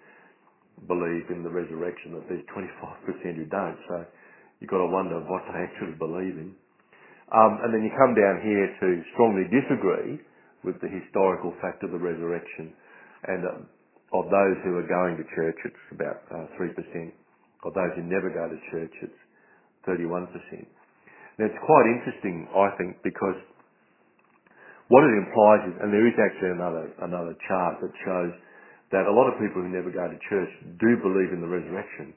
believe 0.87 1.27
in 1.35 1.43
the 1.43 1.51
resurrection, 1.51 2.15
that 2.15 2.29
there's 2.29 2.47
25% 2.55 2.71
who 3.35 3.47
don't. 3.51 3.79
So 3.89 4.07
you've 4.61 4.71
got 4.71 4.85
to 4.85 4.91
wonder 4.93 5.19
what 5.27 5.43
they 5.51 5.59
actually 5.59 5.99
believe 5.99 6.39
in. 6.39 6.55
Um, 7.35 7.59
and 7.67 7.75
then 7.75 7.83
you 7.83 7.91
come 7.99 8.15
down 8.15 8.39
here 8.47 8.71
to 8.71 8.89
strongly 9.19 9.51
disagree 9.51 10.23
with 10.63 10.79
the 10.79 10.87
historical 10.87 11.51
fact 11.59 11.83
of 11.83 11.91
the 11.91 11.99
resurrection. 11.99 12.71
And 13.27 13.43
um, 13.43 13.61
of 14.15 14.31
those 14.31 14.57
who 14.63 14.79
are 14.79 14.87
going 14.87 15.19
to 15.19 15.27
church, 15.35 15.59
it's 15.67 15.87
about 15.91 16.23
uh, 16.31 16.47
3%. 16.55 16.71
Of 17.67 17.75
those 17.75 17.93
who 17.99 18.07
never 18.07 18.31
go 18.31 18.47
to 18.47 18.59
church, 18.71 18.95
it's 19.03 19.21
31%. 19.89 20.31
Now 21.39 21.47
it's 21.47 21.63
quite 21.65 21.87
interesting, 22.01 22.49
I 22.57 22.73
think, 22.81 22.97
because 23.05 23.37
what 24.89 25.03
it 25.05 25.15
implies 25.19 25.63
is, 25.69 25.75
and 25.83 25.91
there 25.93 26.07
is 26.07 26.17
actually 26.17 26.55
another, 26.57 26.85
another 27.03 27.35
chart 27.45 27.83
that 27.83 27.93
shows 28.07 28.33
that 28.95 29.05
a 29.05 29.13
lot 29.13 29.27
of 29.27 29.35
people 29.43 29.61
who 29.61 29.69
never 29.69 29.91
go 29.91 30.07
to 30.07 30.19
church 30.31 30.53
do 30.79 30.91
believe 31.03 31.35
in 31.35 31.43
the 31.43 31.51
resurrection. 31.51 32.15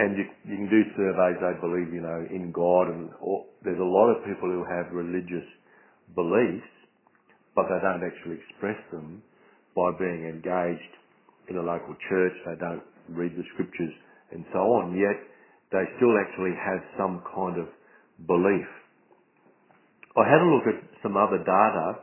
And 0.00 0.16
you, 0.16 0.24
you 0.46 0.56
can 0.56 0.70
do 0.70 0.82
surveys, 0.96 1.38
they 1.42 1.54
believe, 1.60 1.92
you 1.92 2.00
know, 2.00 2.24
in 2.30 2.50
God 2.54 2.88
and 2.88 3.10
or, 3.20 3.44
there's 3.62 3.82
a 3.82 3.84
lot 3.84 4.08
of 4.14 4.24
people 4.24 4.48
who 4.48 4.64
have 4.64 4.94
religious 4.94 5.44
beliefs, 6.14 6.72
but 7.54 7.66
they 7.68 7.78
don't 7.82 8.00
actually 8.00 8.40
express 8.40 8.78
them 8.90 9.22
by 9.74 9.90
being 9.98 10.26
engaged 10.26 10.94
in 11.50 11.58
a 11.58 11.62
local 11.62 11.94
church. 12.08 12.34
They 12.46 12.58
don't 12.58 12.86
read 13.10 13.36
the 13.36 13.44
scriptures 13.54 13.92
and 14.32 14.44
so 14.52 14.60
on, 14.80 14.96
yet 14.96 15.18
they 15.70 15.84
still 16.00 16.14
actually 16.16 16.56
have 16.56 16.80
some 16.96 17.20
kind 17.34 17.60
of 17.60 17.68
belief. 18.26 18.66
I 20.16 20.24
had 20.26 20.42
a 20.42 20.48
look 20.50 20.66
at 20.66 20.78
some 21.02 21.16
other 21.16 21.38
data. 21.38 22.02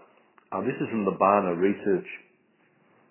Uh, 0.51 0.61
this 0.61 0.77
is 0.79 0.87
from 0.91 1.03
the 1.03 1.17
Barna 1.19 1.57
Research 1.57 2.07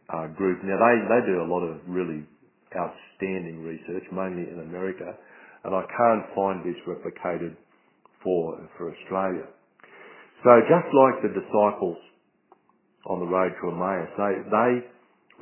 uh, 0.08 0.26
Group. 0.32 0.64
Now 0.64 0.80
they, 0.80 0.96
they 1.08 1.20
do 1.28 1.42
a 1.42 1.48
lot 1.48 1.60
of 1.60 1.80
really 1.86 2.24
outstanding 2.72 3.62
research, 3.62 4.04
mainly 4.10 4.48
in 4.50 4.60
America, 4.60 5.12
and 5.64 5.74
I 5.74 5.84
can't 5.84 6.24
find 6.34 6.64
this 6.64 6.78
replicated 6.88 7.56
for, 8.22 8.58
for 8.78 8.92
Australia. 8.92 9.46
So 10.42 10.50
just 10.68 10.88
like 10.92 11.16
the 11.22 11.32
disciples 11.36 11.98
on 13.06 13.20
the 13.20 13.28
road 13.28 13.52
to 13.60 13.64
Emmaus, 13.68 14.08
they, 14.16 14.34
they 14.48 14.72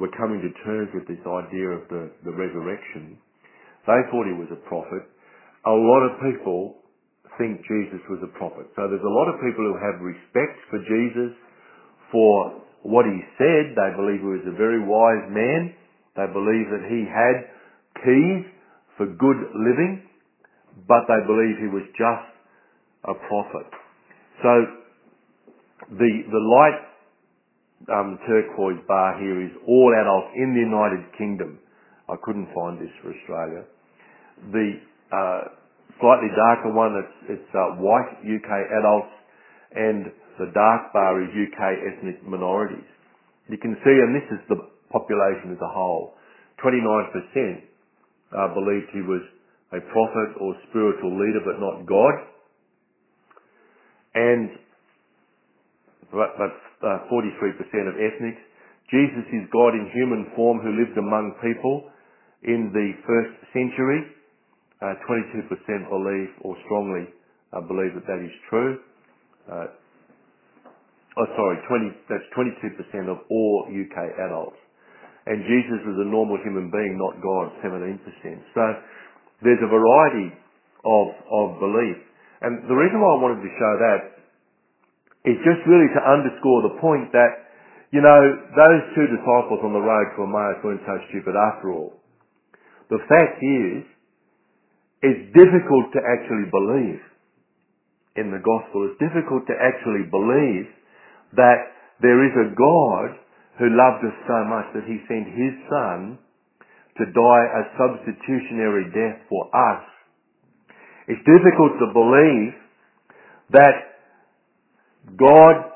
were 0.00 0.10
coming 0.18 0.42
to 0.42 0.50
terms 0.66 0.90
with 0.94 1.06
this 1.06 1.22
idea 1.22 1.68
of 1.70 1.86
the, 1.88 2.10
the 2.24 2.34
resurrection 2.34 3.18
they 3.86 4.00
thought 4.10 4.30
he 4.30 4.38
was 4.38 4.50
a 4.54 4.62
prophet. 4.70 5.02
A 5.66 5.74
lot 5.74 6.02
of 6.06 6.22
people 6.22 6.81
think 7.42 7.66
Jesus 7.66 7.98
was 8.06 8.22
a 8.22 8.30
prophet. 8.38 8.70
So 8.78 8.86
there's 8.86 9.02
a 9.02 9.16
lot 9.18 9.26
of 9.26 9.42
people 9.42 9.66
who 9.66 9.74
have 9.74 9.98
respect 9.98 10.62
for 10.70 10.78
Jesus, 10.78 11.34
for 12.14 12.62
what 12.86 13.02
he 13.02 13.18
said. 13.34 13.74
They 13.74 13.90
believe 13.98 14.22
he 14.22 14.30
was 14.30 14.46
a 14.46 14.54
very 14.54 14.78
wise 14.78 15.26
man. 15.26 15.74
They 16.14 16.30
believe 16.30 16.70
that 16.70 16.86
he 16.86 17.02
had 17.02 17.50
keys 17.98 18.46
for 18.94 19.10
good 19.10 19.38
living, 19.58 20.06
but 20.86 21.10
they 21.10 21.18
believe 21.26 21.58
he 21.58 21.70
was 21.74 21.82
just 21.98 22.30
a 23.10 23.14
prophet. 23.26 23.66
So 24.38 24.52
the 25.98 26.12
the 26.30 26.42
light 26.62 26.78
um, 27.90 28.18
turquoise 28.22 28.78
bar 28.86 29.18
here 29.18 29.42
is 29.42 29.50
all 29.66 29.90
adults 29.90 30.30
in 30.36 30.54
the 30.54 30.62
United 30.62 31.10
Kingdom. 31.18 31.58
I 32.08 32.14
couldn't 32.22 32.48
find 32.54 32.78
this 32.78 32.92
for 33.02 33.10
Australia. 33.10 33.64
The 34.52 34.68
uh, 35.10 35.61
slightly 36.00 36.30
darker 36.36 36.72
one, 36.72 36.96
it's, 36.96 37.38
it's 37.38 37.50
uh, 37.54 37.80
white 37.80 38.20
UK 38.24 38.50
adults, 38.78 39.12
and 39.74 40.12
the 40.38 40.48
dark 40.54 40.92
bar 40.92 41.20
is 41.22 41.28
UK 41.32 41.60
ethnic 41.92 42.22
minorities. 42.26 42.88
You 43.48 43.58
can 43.58 43.76
see, 43.84 43.96
and 44.00 44.14
this 44.14 44.28
is 44.32 44.40
the 44.48 44.58
population 44.90 45.52
as 45.52 45.60
a 45.60 45.72
whole, 45.72 46.14
29% 46.64 46.72
uh, 48.32 48.54
believed 48.54 48.88
he 48.92 49.02
was 49.02 49.22
a 49.72 49.80
prophet 49.92 50.30
or 50.40 50.54
spiritual 50.68 51.16
leader, 51.16 51.40
but 51.44 51.60
not 51.60 51.84
God. 51.88 52.14
And 54.14 54.62
but, 56.12 56.36
but 56.36 56.52
uh, 56.84 57.08
43% 57.08 57.56
of 57.88 57.96
ethnics. 57.96 58.42
Jesus 58.92 59.24
is 59.32 59.48
God 59.48 59.72
in 59.72 59.88
human 59.96 60.28
form 60.36 60.60
who 60.60 60.76
lived 60.76 60.96
among 61.00 61.40
people 61.40 61.88
in 62.44 62.68
the 62.76 62.92
first 63.08 63.32
century. 63.56 64.12
Uh, 64.82 64.98
22% 65.06 65.46
believe 65.94 66.30
or 66.42 66.58
strongly 66.66 67.06
uh, 67.54 67.62
believe 67.62 67.94
that 67.94 68.02
that 68.10 68.18
is 68.18 68.34
true. 68.50 68.82
Uh, 69.46 69.70
oh, 71.22 71.28
sorry, 71.38 71.56
20, 71.70 72.10
that's 72.10 72.26
22% 72.34 73.06
of 73.06 73.22
all 73.30 73.70
UK 73.70 73.96
adults. 74.26 74.58
And 75.30 75.46
Jesus 75.46 75.86
was 75.86 76.02
a 76.02 76.08
normal 76.10 76.34
human 76.42 76.66
being, 76.74 76.98
not 76.98 77.14
God, 77.22 77.54
17%. 77.62 77.94
So 78.58 78.64
there's 79.46 79.62
a 79.62 79.70
variety 79.70 80.34
of, 80.82 81.06
of 81.30 81.62
belief. 81.62 82.02
And 82.42 82.66
the 82.66 82.74
reason 82.74 82.98
why 82.98 83.14
I 83.14 83.18
wanted 83.22 83.38
to 83.46 83.52
show 83.54 83.72
that 83.86 84.00
is 85.30 85.38
just 85.46 85.62
really 85.70 85.86
to 85.94 86.02
underscore 86.02 86.66
the 86.66 86.74
point 86.82 87.14
that, 87.14 87.54
you 87.94 88.02
know, 88.02 88.20
those 88.58 88.82
two 88.98 89.06
disciples 89.14 89.62
on 89.62 89.70
the 89.70 89.78
road 89.78 90.06
to 90.18 90.26
Emmaus 90.26 90.58
weren't 90.66 90.82
so 90.82 90.98
stupid 91.14 91.38
after 91.38 91.70
all. 91.70 91.94
The 92.90 92.98
fact 93.06 93.38
is, 93.38 93.86
it's 95.02 95.34
difficult 95.34 95.90
to 95.92 96.00
actually 96.06 96.46
believe 96.50 97.02
in 98.14 98.30
the 98.30 98.38
gospel. 98.38 98.86
It's 98.86 99.02
difficult 99.02 99.46
to 99.50 99.54
actually 99.58 100.06
believe 100.06 100.70
that 101.34 101.74
there 102.00 102.22
is 102.22 102.34
a 102.38 102.54
God 102.54 103.18
who 103.58 103.68
loved 103.72 104.06
us 104.06 104.16
so 104.26 104.38
much 104.46 104.66
that 104.78 104.86
he 104.86 105.02
sent 105.10 105.26
his 105.26 105.54
son 105.66 106.18
to 106.98 107.04
die 107.08 107.44
a 107.50 107.62
substitutionary 107.74 108.86
death 108.94 109.26
for 109.28 109.48
us. 109.50 109.82
It's 111.08 111.24
difficult 111.24 111.72
to 111.80 111.88
believe 111.90 112.54
that 113.50 113.76
God 115.18 115.72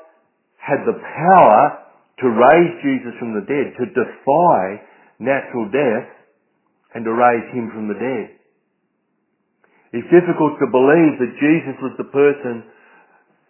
had 0.55 0.85
the 0.85 0.95
power 0.95 1.83
to 2.19 2.27
raise 2.27 2.73
Jesus 2.81 3.13
from 3.19 3.35
the 3.35 3.45
dead, 3.45 3.75
to 3.75 3.85
defy 3.91 4.81
natural 5.19 5.67
death 5.69 6.09
and 6.95 7.03
to 7.03 7.11
raise 7.11 7.47
him 7.53 7.69
from 7.73 7.87
the 7.87 7.97
dead. 7.97 8.36
It's 9.97 10.13
difficult 10.13 10.61
to 10.61 10.69
believe 10.69 11.17
that 11.17 11.41
Jesus 11.41 11.73
was 11.81 11.97
the 11.97 12.05
person 12.13 12.69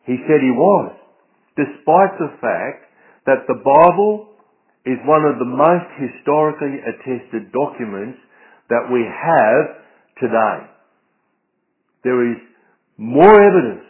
he 0.08 0.16
said 0.24 0.40
he 0.40 0.56
was, 0.56 0.96
despite 1.60 2.16
the 2.24 2.32
fact 2.40 2.88
that 3.28 3.44
the 3.52 3.60
Bible 3.60 4.32
is 4.88 4.96
one 5.04 5.28
of 5.28 5.44
the 5.44 5.52
most 5.52 5.92
historically 6.00 6.80
attested 6.88 7.52
documents 7.52 8.24
that 8.72 8.88
we 8.88 9.04
have 9.04 9.84
today. 10.24 10.72
There 12.08 12.32
is 12.32 12.40
more 12.96 13.36
evidence 13.36 13.84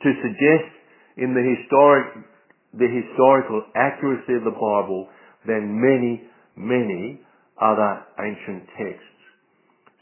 to 0.00 0.08
suggest 0.24 0.72
in 1.20 1.36
the 1.36 1.44
historic, 1.44 2.24
the 2.72 2.88
historical 2.88 3.68
accuracy 3.76 4.40
of 4.40 4.44
the 4.48 4.56
Bible 4.56 5.12
than 5.44 5.76
many, 5.76 6.24
many 6.56 7.20
other 7.60 8.08
ancient 8.16 8.64
texts. 8.72 9.20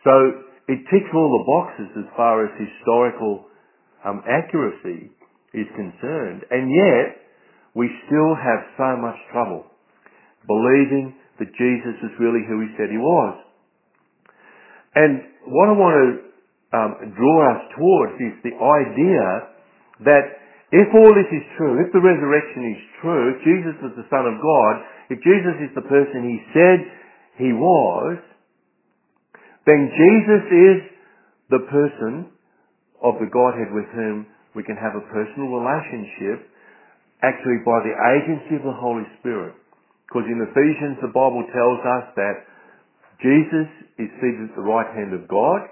So 0.05 0.46
it 0.69 0.83
ticks 0.91 1.11
all 1.15 1.31
the 1.31 1.47
boxes 1.47 1.91
as 1.95 2.09
far 2.17 2.45
as 2.45 2.51
historical 2.59 3.47
um, 4.05 4.23
accuracy 4.27 5.11
is 5.55 5.67
concerned, 5.75 6.43
and 6.51 6.71
yet 6.71 7.23
we 7.75 7.91
still 8.07 8.35
have 8.35 8.61
so 8.77 8.97
much 8.99 9.17
trouble 9.33 9.67
believing 10.47 11.15
that 11.39 11.53
Jesus 11.55 11.97
is 12.03 12.13
really 12.19 12.43
who 12.49 12.61
he 12.63 12.71
said 12.79 12.89
he 12.91 12.99
was. 12.99 13.37
And 14.95 15.21
what 15.47 15.69
I 15.69 15.75
want 15.77 15.95
to 15.95 16.07
um, 16.73 16.93
draw 17.15 17.39
us 17.53 17.63
towards 17.77 18.17
is 18.17 18.35
the 18.43 18.57
idea 18.57 19.27
that 20.09 20.25
if 20.73 20.89
all 20.95 21.13
this 21.15 21.31
is 21.31 21.45
true, 21.55 21.79
if 21.85 21.93
the 21.93 22.03
resurrection 22.03 22.75
is 22.75 22.81
true, 22.99 23.37
if 23.37 23.39
Jesus 23.47 23.77
is 23.87 23.93
the 23.95 24.09
Son 24.11 24.25
of 24.27 24.41
God, 24.41 24.75
if 25.13 25.23
Jesus 25.23 25.57
is 25.63 25.71
the 25.79 25.87
person 25.87 26.27
he 26.27 26.39
said 26.51 26.79
he 27.39 27.53
was, 27.55 28.19
then 29.67 29.91
Jesus 29.91 30.45
is 30.47 30.79
the 31.51 31.63
person 31.67 32.31
of 33.03 33.19
the 33.19 33.27
Godhead 33.27 33.75
with 33.75 33.87
whom 33.93 34.27
we 34.55 34.63
can 34.63 34.79
have 34.79 34.95
a 34.95 35.05
personal 35.13 35.53
relationship 35.53 36.49
actually 37.21 37.61
by 37.67 37.83
the 37.83 37.93
agency 37.93 38.57
of 38.57 38.65
the 38.65 38.79
Holy 38.79 39.05
Spirit. 39.21 39.59
Because 40.07 40.25
in 40.31 40.39
Ephesians 40.39 41.03
the 41.03 41.11
Bible 41.11 41.43
tells 41.51 41.83
us 41.83 42.07
that 42.15 42.37
Jesus 43.19 43.69
is 43.99 44.11
seated 44.23 44.53
at 44.53 44.57
the 44.57 44.65
right 44.65 44.87
hand 44.95 45.11
of 45.13 45.27
God 45.27 45.67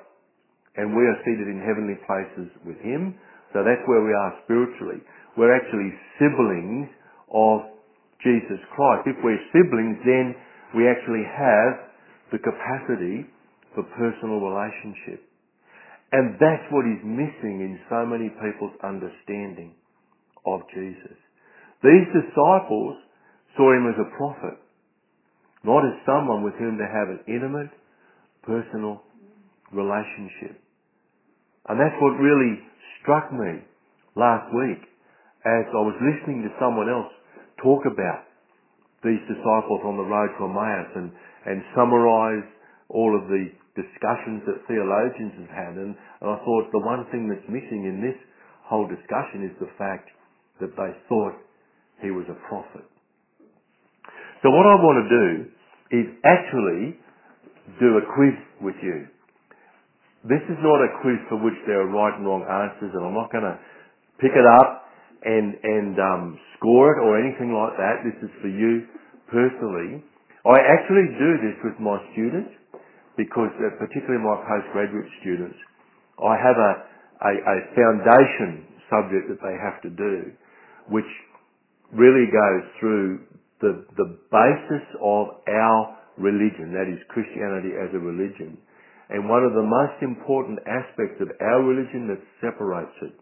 and 0.74 0.90
we 0.90 1.06
are 1.06 1.18
seated 1.22 1.46
in 1.46 1.62
heavenly 1.62 1.94
places 2.02 2.50
with 2.66 2.76
Him. 2.82 3.14
So 3.54 3.62
that's 3.62 3.84
where 3.86 4.02
we 4.02 4.10
are 4.10 4.42
spiritually. 4.42 4.98
We're 5.38 5.54
actually 5.54 5.94
siblings 6.18 6.90
of 7.30 7.62
Jesus 8.26 8.58
Christ. 8.74 9.06
If 9.06 9.22
we're 9.22 9.42
siblings 9.54 10.02
then 10.02 10.34
we 10.74 10.90
actually 10.90 11.22
have 11.22 11.94
the 12.34 12.42
capacity 12.42 13.30
for 13.74 13.82
personal 13.94 14.40
relationship. 14.40 15.22
And 16.12 16.38
that's 16.38 16.62
what 16.70 16.86
is 16.86 17.02
missing 17.02 17.58
in 17.60 17.78
so 17.90 18.06
many 18.06 18.30
people's 18.38 18.74
understanding 18.82 19.74
of 20.46 20.60
Jesus. 20.72 21.18
These 21.82 22.06
disciples 22.14 22.96
saw 23.56 23.74
him 23.74 23.90
as 23.90 23.98
a 23.98 24.08
prophet, 24.16 24.56
not 25.64 25.82
as 25.82 25.98
someone 26.06 26.42
with 26.42 26.54
whom 26.54 26.78
they 26.78 26.86
have 26.86 27.10
an 27.10 27.20
intimate, 27.26 27.72
personal 28.42 29.02
relationship. 29.72 30.60
And 31.68 31.80
that's 31.80 31.96
what 32.00 32.20
really 32.20 32.60
struck 33.00 33.32
me 33.32 33.64
last 34.14 34.46
week 34.54 34.86
as 35.44 35.64
I 35.72 35.82
was 35.82 35.96
listening 36.00 36.46
to 36.46 36.52
someone 36.60 36.88
else 36.88 37.10
talk 37.60 37.84
about 37.84 38.24
these 39.04 39.20
disciples 39.28 39.84
on 39.84 39.96
the 39.96 40.08
road 40.08 40.32
to 40.38 40.44
Emmaus 40.48 40.90
and, 40.96 41.12
and 41.44 41.60
summarize 41.76 42.48
all 42.88 43.12
of 43.12 43.28
the 43.28 43.52
discussions 43.74 44.46
that 44.46 44.62
theologians 44.70 45.34
have 45.44 45.52
had. 45.52 45.74
And, 45.78 45.94
and 45.94 46.28
I 46.30 46.38
thought 46.42 46.70
the 46.70 46.82
one 46.82 47.06
thing 47.10 47.26
that's 47.26 47.46
missing 47.50 47.86
in 47.86 47.98
this 48.02 48.16
whole 48.66 48.86
discussion 48.86 49.44
is 49.44 49.54
the 49.60 49.70
fact 49.76 50.10
that 50.62 50.72
they 50.74 50.90
thought 51.10 51.34
he 52.00 52.10
was 52.10 52.24
a 52.30 52.38
prophet. 52.48 52.86
So 54.42 54.50
what 54.50 54.66
I 54.66 54.76
want 54.78 54.98
to 55.02 55.08
do 55.10 55.28
is 55.98 56.06
actually 56.24 56.98
do 57.80 57.98
a 57.98 58.04
quiz 58.14 58.36
with 58.62 58.78
you. 58.82 59.08
This 60.24 60.40
is 60.48 60.58
not 60.64 60.80
a 60.80 60.90
quiz 61.04 61.20
for 61.28 61.36
which 61.42 61.58
there 61.66 61.84
are 61.84 61.90
right 61.90 62.14
and 62.16 62.24
wrong 62.24 62.44
answers 62.44 62.92
and 62.94 63.02
I'm 63.04 63.12
not 63.12 63.32
going 63.32 63.44
to 63.44 63.56
pick 64.20 64.32
it 64.32 64.46
up 64.60 64.88
and 65.24 65.56
and 65.64 65.96
um, 66.00 66.38
score 66.56 66.96
it 66.96 67.00
or 67.00 67.16
anything 67.20 67.52
like 67.52 67.76
that. 67.76 68.04
This 68.04 68.16
is 68.24 68.32
for 68.40 68.48
you 68.48 68.84
personally. 69.28 70.04
I 70.44 70.60
actually 70.60 71.08
do 71.16 71.30
this 71.40 71.56
with 71.64 71.76
my 71.80 71.96
students 72.12 72.52
because, 73.16 73.50
uh, 73.60 73.74
particularly 73.78 74.22
my 74.22 74.36
postgraduate 74.42 75.06
students, 75.20 75.56
I 76.18 76.34
have 76.38 76.58
a, 76.58 76.72
a, 77.22 77.32
a 77.32 77.56
foundation 77.74 78.66
subject 78.90 79.30
that 79.30 79.40
they 79.42 79.56
have 79.58 79.82
to 79.82 79.90
do, 79.90 80.32
which 80.90 81.08
really 81.92 82.26
goes 82.30 82.64
through 82.80 83.26
the 83.60 83.86
the 83.96 84.18
basis 84.30 84.86
of 85.00 85.40
our 85.46 85.78
religion, 86.18 86.74
that 86.74 86.90
is 86.90 86.98
Christianity 87.08 87.74
as 87.78 87.90
a 87.94 87.98
religion. 87.98 88.58
And 89.10 89.28
one 89.28 89.44
of 89.44 89.52
the 89.52 89.62
most 89.62 90.00
important 90.02 90.58
aspects 90.66 91.20
of 91.20 91.28
our 91.40 91.62
religion 91.62 92.08
that 92.08 92.20
separates 92.40 92.96
it 93.02 93.14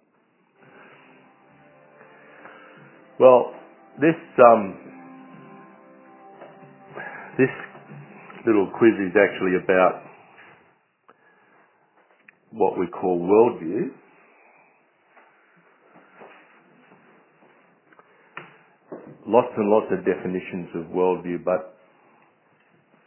Well, 3.22 3.54
this 4.00 4.16
um, 4.42 4.74
this 7.38 7.50
little 8.46 8.70
quiz 8.78 8.94
is 8.98 9.14
actually 9.14 9.56
about 9.62 10.02
what 12.50 12.78
we 12.78 12.86
call 12.86 13.20
worldview. 13.20 13.90
Lots 19.26 19.52
and 19.56 19.70
lots 19.70 19.86
of 19.92 20.04
definitions 20.04 20.68
of 20.74 20.86
worldview, 20.92 21.44
but 21.44 21.78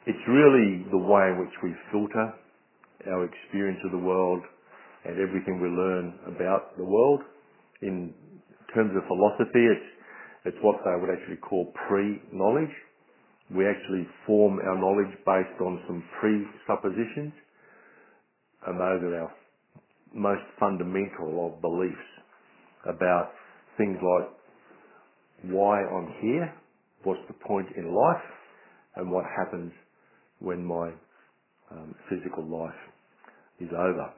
it's 0.08 0.24
really 0.28 0.86
the 0.92 0.98
way 0.98 1.34
in 1.34 1.40
which 1.40 1.54
we 1.62 1.74
filter 1.92 2.34
our 3.12 3.26
experience 3.26 3.80
of 3.86 3.92
the 3.92 3.98
world 3.98 4.42
and 5.04 5.20
everything 5.20 5.60
we 5.62 5.68
learn 5.68 6.14
about 6.28 6.78
the 6.78 6.84
world. 6.84 7.22
In 7.82 8.14
terms 8.74 8.92
of 8.96 9.04
philosophy, 9.08 9.66
it's 9.66 9.86
it's 10.46 10.58
what 10.62 10.78
they 10.86 10.94
would 11.00 11.10
actually 11.10 11.38
call 11.38 11.74
pre-knowledge. 11.88 12.70
We 13.54 13.68
actually 13.68 14.08
form 14.26 14.60
our 14.60 14.78
knowledge 14.78 15.14
based 15.26 15.62
on 15.62 15.82
some 15.88 16.04
presuppositions, 16.20 17.34
and 18.68 18.80
those 18.80 19.02
are 19.04 19.22
our 19.22 19.32
most 20.14 20.44
fundamental 20.60 21.54
of 21.54 21.62
beliefs 21.62 22.10
about 22.86 23.32
things 23.78 23.98
like 24.02 24.30
why 25.52 25.82
I'm 25.84 26.14
here, 26.22 26.54
what's 27.04 27.22
the 27.28 27.36
point 27.46 27.68
in 27.78 27.94
life, 27.94 28.26
and 28.96 29.12
what 29.12 29.26
happens 29.38 29.72
when 30.40 30.66
my 30.66 30.92
um, 31.72 31.96
physical 32.10 32.44
life 32.46 32.80
is 33.60 33.70
over. 33.72 34.10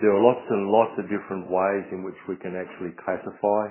There 0.00 0.10
are 0.10 0.22
lots 0.22 0.42
and 0.50 0.66
lots 0.68 0.92
of 0.98 1.04
different 1.04 1.46
ways 1.46 1.84
in 1.92 2.02
which 2.02 2.18
we 2.28 2.36
can 2.36 2.56
actually 2.56 2.90
classify 3.04 3.70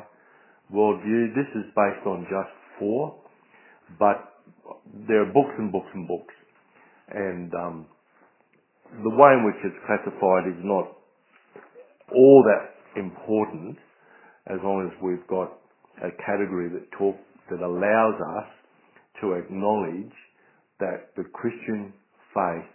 worldview. 0.72 1.36
This 1.36 1.50
is 1.56 1.66
based 1.76 2.06
on 2.08 2.24
just 2.30 2.54
four, 2.80 3.20
but 4.00 4.32
there 5.08 5.22
are 5.22 5.34
books 5.34 5.54
and 5.58 5.72
books 5.72 5.90
and 5.94 6.08
books. 6.08 6.34
And 7.10 7.54
um, 7.54 7.86
the 9.04 9.10
way 9.10 9.32
in 9.34 9.46
which 9.46 9.60
it's 9.64 9.80
classified 9.86 10.48
is 10.48 10.60
not 10.64 10.96
all 12.14 12.44
that 12.44 13.00
important 13.00 13.78
as 14.48 14.58
long 14.64 14.90
as 14.90 14.92
we've 15.02 15.26
got 15.28 15.52
a 16.04 16.12
category 16.26 16.70
that 16.70 16.92
talk 16.98 17.16
that 17.50 17.60
allows 17.60 18.16
us 18.40 18.48
to 19.22 19.34
acknowledge 19.34 20.14
that 20.80 21.14
the 21.16 21.24
Christian 21.34 21.94
faith 22.34 22.70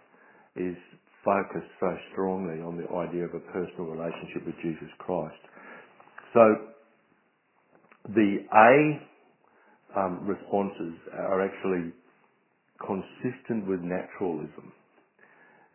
is 0.56 0.76
focused 1.24 1.70
so 1.80 1.90
strongly 2.12 2.62
on 2.62 2.76
the 2.78 2.86
idea 2.94 3.24
of 3.24 3.34
a 3.34 3.40
personal 3.52 3.90
relationship 3.90 4.46
with 4.46 4.54
Jesus 4.62 4.88
Christ. 4.98 5.42
So 6.32 6.44
the 8.14 8.46
A 8.54 9.00
Um, 9.94 10.26
responses 10.26 10.94
are 11.12 11.40
actually 11.44 11.92
consistent 12.80 13.66
with 13.66 13.80
naturalism. 13.80 14.72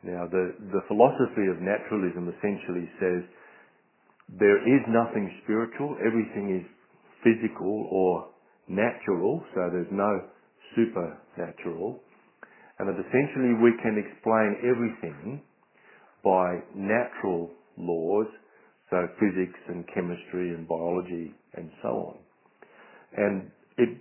Now, 0.03 0.27
the, 0.29 0.53
the 0.73 0.81
philosophy 0.87 1.45
of 1.49 1.61
naturalism 1.61 2.29
essentially 2.29 2.89
says 2.99 3.21
there 4.39 4.61
is 4.61 4.81
nothing 4.89 5.29
spiritual, 5.43 5.97
everything 6.05 6.61
is 6.61 6.65
physical 7.23 7.87
or 7.91 8.29
natural, 8.67 9.43
so 9.53 9.69
there's 9.71 9.91
no 9.91 10.21
supernatural, 10.75 11.99
and 12.79 12.89
that 12.89 12.97
essentially 12.97 13.53
we 13.61 13.73
can 13.81 14.01
explain 14.01 14.57
everything 14.65 15.41
by 16.23 16.57
natural 16.75 17.49
laws 17.77 18.27
so 18.91 19.07
physics 19.19 19.59
and 19.69 19.85
chemistry 19.93 20.49
and 20.49 20.67
biology 20.67 21.33
and 21.55 21.71
so 21.81 21.87
on. 21.87 22.17
And 23.17 23.51
it 23.77 23.97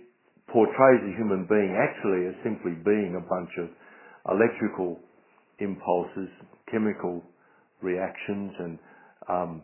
portrays 0.51 1.01
a 1.03 1.13
human 1.15 1.47
being 1.47 1.77
actually 1.79 2.27
as 2.27 2.35
simply 2.43 2.73
being 2.83 3.15
a 3.15 3.23
bunch 3.23 3.49
of 3.59 3.69
electrical 4.29 4.99
impulses, 5.59 6.29
chemical 6.69 7.23
reactions 7.81 8.51
and 8.59 8.79
um, 9.29 9.61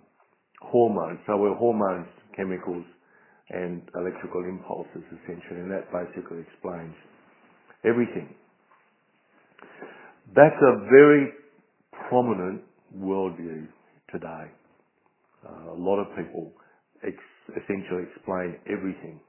hormones. 0.62 1.20
So 1.28 1.38
we're 1.38 1.56
hormones, 1.56 2.08
chemicals 2.36 2.86
and 3.50 3.82
electrical 3.96 4.44
impulses 4.44 5.04
essentially 5.24 5.62
and 5.62 5.72
that 5.72 5.92
basically 5.92 6.40
explains 6.42 6.94
everything. 7.86 8.34
That's 10.36 10.60
a 10.62 10.84
very 10.92 11.32
prominent 12.10 12.62
worldview 12.98 13.68
today. 14.12 14.52
Uh, 15.46 15.72
a 15.72 15.78
lot 15.78 16.00
of 16.00 16.08
people 16.18 16.52
ex- 17.06 17.56
essentially 17.56 18.04
explain 18.14 18.58
everything 18.68 19.20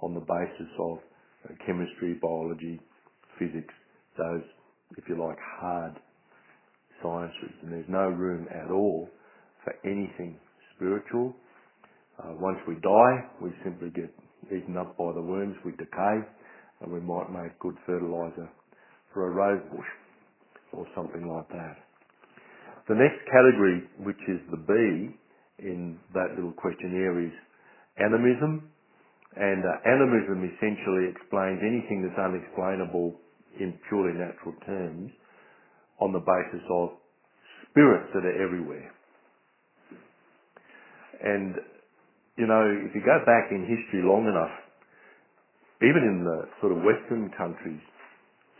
on 0.00 0.14
the 0.14 0.20
basis 0.20 0.72
of 0.78 0.98
uh, 1.44 1.54
chemistry, 1.66 2.18
biology, 2.20 2.80
physics, 3.38 3.74
those, 4.16 4.42
if 4.96 5.04
you 5.08 5.16
like, 5.22 5.38
hard 5.60 5.94
sciences. 7.02 7.52
And 7.62 7.72
there's 7.72 7.88
no 7.88 8.08
room 8.08 8.46
at 8.50 8.70
all 8.70 9.08
for 9.64 9.74
anything 9.84 10.38
spiritual. 10.76 11.34
Uh, 12.18 12.34
once 12.38 12.58
we 12.66 12.74
die, 12.76 13.14
we 13.40 13.50
simply 13.64 13.90
get 13.90 14.12
eaten 14.48 14.76
up 14.76 14.96
by 14.96 15.12
the 15.14 15.22
worms, 15.22 15.56
we 15.64 15.72
decay, 15.72 16.18
and 16.80 16.92
we 16.92 17.00
might 17.00 17.30
make 17.30 17.58
good 17.58 17.76
fertilizer 17.86 18.48
for 19.12 19.28
a 19.28 19.30
rose 19.30 19.62
bush 19.70 19.86
or 20.72 20.86
something 20.94 21.26
like 21.28 21.48
that. 21.48 21.76
The 22.88 22.94
next 22.94 23.22
category, 23.30 23.82
which 24.00 24.20
is 24.28 24.40
the 24.50 24.56
B 24.56 25.14
in 25.64 25.98
that 26.14 26.34
little 26.34 26.52
questionnaire, 26.52 27.20
is 27.24 27.32
animism. 27.98 28.70
And 29.36 29.64
uh, 29.64 29.80
animism 29.88 30.44
essentially 30.44 31.08
explains 31.08 31.60
anything 31.64 32.04
that's 32.04 32.20
unexplainable 32.20 33.16
in 33.58 33.78
purely 33.88 34.12
natural 34.12 34.54
terms 34.66 35.12
on 36.00 36.12
the 36.12 36.20
basis 36.20 36.64
of 36.68 37.00
spirits 37.70 38.12
that 38.12 38.24
are 38.24 38.38
everywhere. 38.44 38.92
And, 41.22 41.54
you 42.36 42.46
know, 42.46 42.64
if 42.84 42.94
you 42.94 43.00
go 43.00 43.24
back 43.24 43.48
in 43.52 43.64
history 43.64 44.04
long 44.04 44.28
enough, 44.28 44.52
even 45.80 46.02
in 46.04 46.24
the 46.24 46.48
sort 46.60 46.76
of 46.76 46.84
Western 46.84 47.30
countries, 47.38 47.80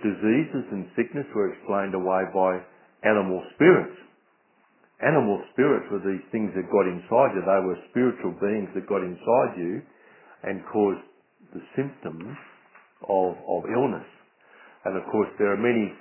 diseases 0.00 0.64
and 0.72 0.88
sickness 0.96 1.26
were 1.34 1.52
explained 1.52 1.94
away 1.94 2.24
by 2.32 2.58
animal 3.04 3.42
spirits 3.54 3.98
animal 5.02 5.42
spirits 5.52 5.86
were 5.90 6.02
these 6.02 6.22
things 6.30 6.54
that 6.54 6.70
got 6.70 6.86
inside 6.86 7.34
you. 7.34 7.42
They 7.42 7.60
were 7.66 7.78
spiritual 7.90 8.38
beings 8.38 8.70
that 8.74 8.86
got 8.86 9.02
inside 9.02 9.58
you 9.58 9.82
and 10.42 10.62
cause 10.72 10.98
the 11.54 11.62
symptoms 11.76 12.36
of, 13.08 13.34
of 13.48 13.62
illness. 13.70 14.06
And 14.84 14.96
of 14.96 15.04
course, 15.10 15.28
there 15.38 15.52
are 15.52 15.60
many 15.60 15.92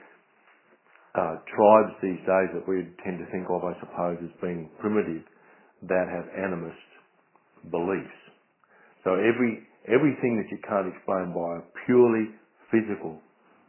uh, 1.13 1.36
tribes 1.45 1.93
these 2.01 2.21
days 2.25 2.49
that 2.56 2.65
we 2.67 2.88
tend 3.04 3.19
to 3.19 3.27
think 3.32 3.45
of, 3.49 3.63
I 3.63 3.75
suppose, 3.80 4.17
as 4.23 4.34
being 4.41 4.69
primitive 4.80 5.21
that 5.89 6.08
have 6.10 6.25
animist 6.38 6.88
beliefs. 7.69 8.19
So 9.04 9.17
every 9.17 9.65
everything 9.89 10.38
that 10.38 10.49
you 10.54 10.62
can't 10.62 10.88
explain 10.93 11.34
by 11.34 11.58
a 11.58 11.63
purely 11.86 12.30
physical 12.69 13.17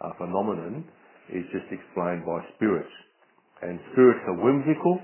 uh, 0.01 0.13
phenomenon 0.19 0.85
is 1.33 1.45
just 1.53 1.67
explained 1.73 2.25
by 2.29 2.45
spirits. 2.55 2.93
And 3.63 3.81
spirits 3.93 4.21
are 4.29 4.37
whimsical, 4.37 5.01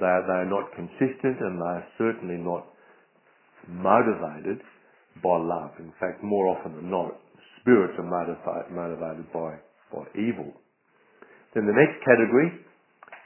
they're, 0.00 0.24
they're 0.26 0.50
not 0.50 0.72
consistent 0.74 1.38
and 1.38 1.60
they're 1.60 1.86
certainly 1.98 2.42
not 2.42 2.66
motivated 3.68 4.60
by 5.22 5.38
love. 5.38 5.72
In 5.78 5.92
fact, 6.00 6.22
more 6.22 6.48
often 6.48 6.76
than 6.76 6.90
not, 6.90 7.16
spirits 7.60 7.94
are 7.98 8.04
motivated, 8.04 8.72
motivated 8.72 9.32
by, 9.32 9.56
by 9.92 10.04
evil. 10.18 10.52
Then 11.54 11.66
the 11.66 11.76
next 11.76 12.02
category 12.04 12.50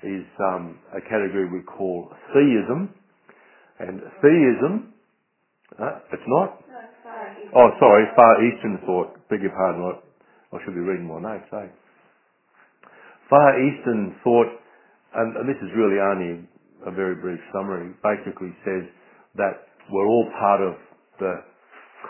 is 0.05 0.27
um, 0.39 0.79
a 0.95 1.01
category 1.01 1.49
we 1.51 1.65
call 1.65 2.13
theism. 2.35 2.95
And 3.81 4.01
theism, 4.23 4.93
uh, 5.79 5.99
it's 6.13 6.29
not? 6.29 6.63
oh, 7.57 7.71
sorry, 7.81 8.05
Far 8.17 8.45
Eastern 8.45 8.79
thought. 8.85 9.17
Beg 9.31 9.43
your 9.43 9.53
pardon, 9.53 9.83
I, 9.83 10.57
I 10.57 10.59
should 10.65 10.75
be 10.75 10.81
reading 10.81 11.07
my 11.07 11.21
notes, 11.21 11.49
eh? 11.53 11.69
Far 13.31 13.61
Eastern 13.61 14.17
thought, 14.25 14.49
and, 15.15 15.37
and 15.37 15.49
this 15.49 15.61
is 15.63 15.69
really 15.77 16.01
only 16.01 16.49
a 16.87 16.91
very 16.91 17.15
brief 17.17 17.41
summary, 17.53 17.93
basically 18.03 18.55
says 18.65 18.89
that 19.37 19.69
we're 19.91 20.07
all 20.07 20.29
part 20.39 20.61
of 20.61 20.75
the 21.19 21.35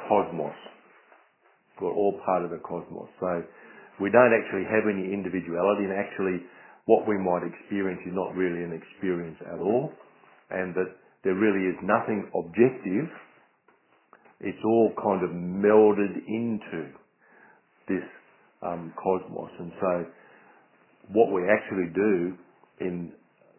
cosmos. 0.08 0.56
We're 1.80 1.94
all 1.94 2.20
part 2.24 2.44
of 2.44 2.50
the 2.50 2.58
cosmos. 2.58 3.08
So 3.20 3.42
we 4.00 4.10
don't 4.10 4.34
actually 4.34 4.64
have 4.66 4.86
any 4.90 5.12
individuality 5.14 5.86
and 5.86 5.94
actually 5.94 6.42
what 6.86 7.06
we 7.06 7.18
might 7.18 7.46
experience 7.46 8.00
is 8.06 8.14
not 8.14 8.34
really 8.34 8.64
an 8.64 8.72
experience 8.74 9.36
at 9.46 9.60
all 9.60 9.92
and 10.50 10.74
that 10.74 10.90
there 11.24 11.34
really 11.34 11.68
is 11.68 11.76
nothing 11.82 12.30
objective. 12.34 13.06
It's 14.40 14.62
all 14.64 14.92
kind 15.02 15.22
of 15.22 15.30
melded 15.30 16.14
into 16.26 16.90
this 17.88 18.06
um, 18.62 18.92
cosmos. 18.96 19.50
And 19.58 19.72
so 19.80 19.92
what 21.12 21.32
we 21.32 21.42
actually 21.46 21.92
do 21.94 22.34
in 22.80 23.12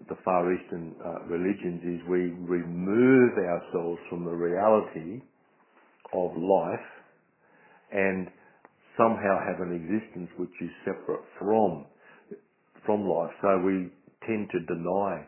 the 0.08 0.16
Far 0.24 0.54
Eastern 0.54 0.96
uh, 1.04 1.26
religions 1.26 1.82
is 1.84 2.08
we 2.08 2.32
remove 2.48 3.34
ourselves 3.38 4.00
from 4.10 4.24
the 4.26 4.32
reality 4.32 5.22
of 6.14 6.32
life 6.38 6.88
and 7.92 8.28
somehow 8.98 9.40
have 9.46 9.60
an 9.60 9.76
existence 9.76 10.30
which 10.38 10.56
is 10.62 10.70
separate 10.86 11.24
from 11.38 11.86
from 12.86 13.08
life. 13.08 13.32
So 13.42 13.60
we 13.60 13.92
tend 14.26 14.50
to 14.52 14.60
deny 14.66 15.26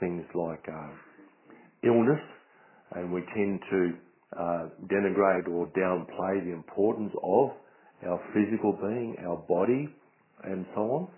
things 0.00 0.24
like 0.34 0.64
uh, 0.68 0.92
illness, 1.84 2.22
and 2.92 3.12
we 3.12 3.20
tend 3.34 3.60
to 3.70 3.92
uh, 4.36 4.64
denigrate 4.90 5.48
or 5.48 5.66
downplay 5.76 6.44
the 6.44 6.52
importance 6.52 7.12
of 7.22 7.50
our 8.06 8.20
physical 8.34 8.72
being, 8.72 9.16
our 9.26 9.36
body, 9.48 9.88
and 10.44 10.66
so 10.74 10.80
on. 10.80 11.08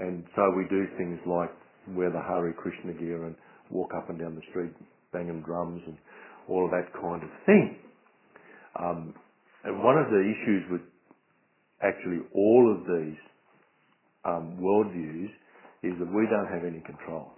And 0.00 0.24
so 0.34 0.42
we 0.56 0.64
do 0.68 0.86
things 0.96 1.18
like 1.26 1.50
wear 1.94 2.10
the 2.10 2.20
Hare 2.20 2.52
Krishna 2.52 2.92
gear 2.92 3.24
and 3.24 3.34
walk 3.70 3.92
up 3.96 4.08
and 4.08 4.18
down 4.18 4.34
the 4.34 4.42
street 4.50 4.72
banging 5.12 5.42
drums 5.42 5.82
and 5.86 5.96
all 6.48 6.64
of 6.64 6.70
that 6.70 6.92
kind 7.00 7.22
of 7.22 7.30
thing. 7.46 7.76
Um, 8.78 9.14
and 9.64 9.82
one 9.82 9.98
of 9.98 10.08
the 10.10 10.20
issues 10.20 10.64
with 10.70 10.80
actually 11.82 12.20
all 12.34 12.64
of 12.74 12.86
these 12.86 13.18
um, 14.24 14.58
worldviews 14.60 15.30
is 15.82 15.94
that 15.98 16.10
we 16.10 16.26
don't 16.30 16.48
have 16.52 16.64
any 16.64 16.80
control. 16.82 17.32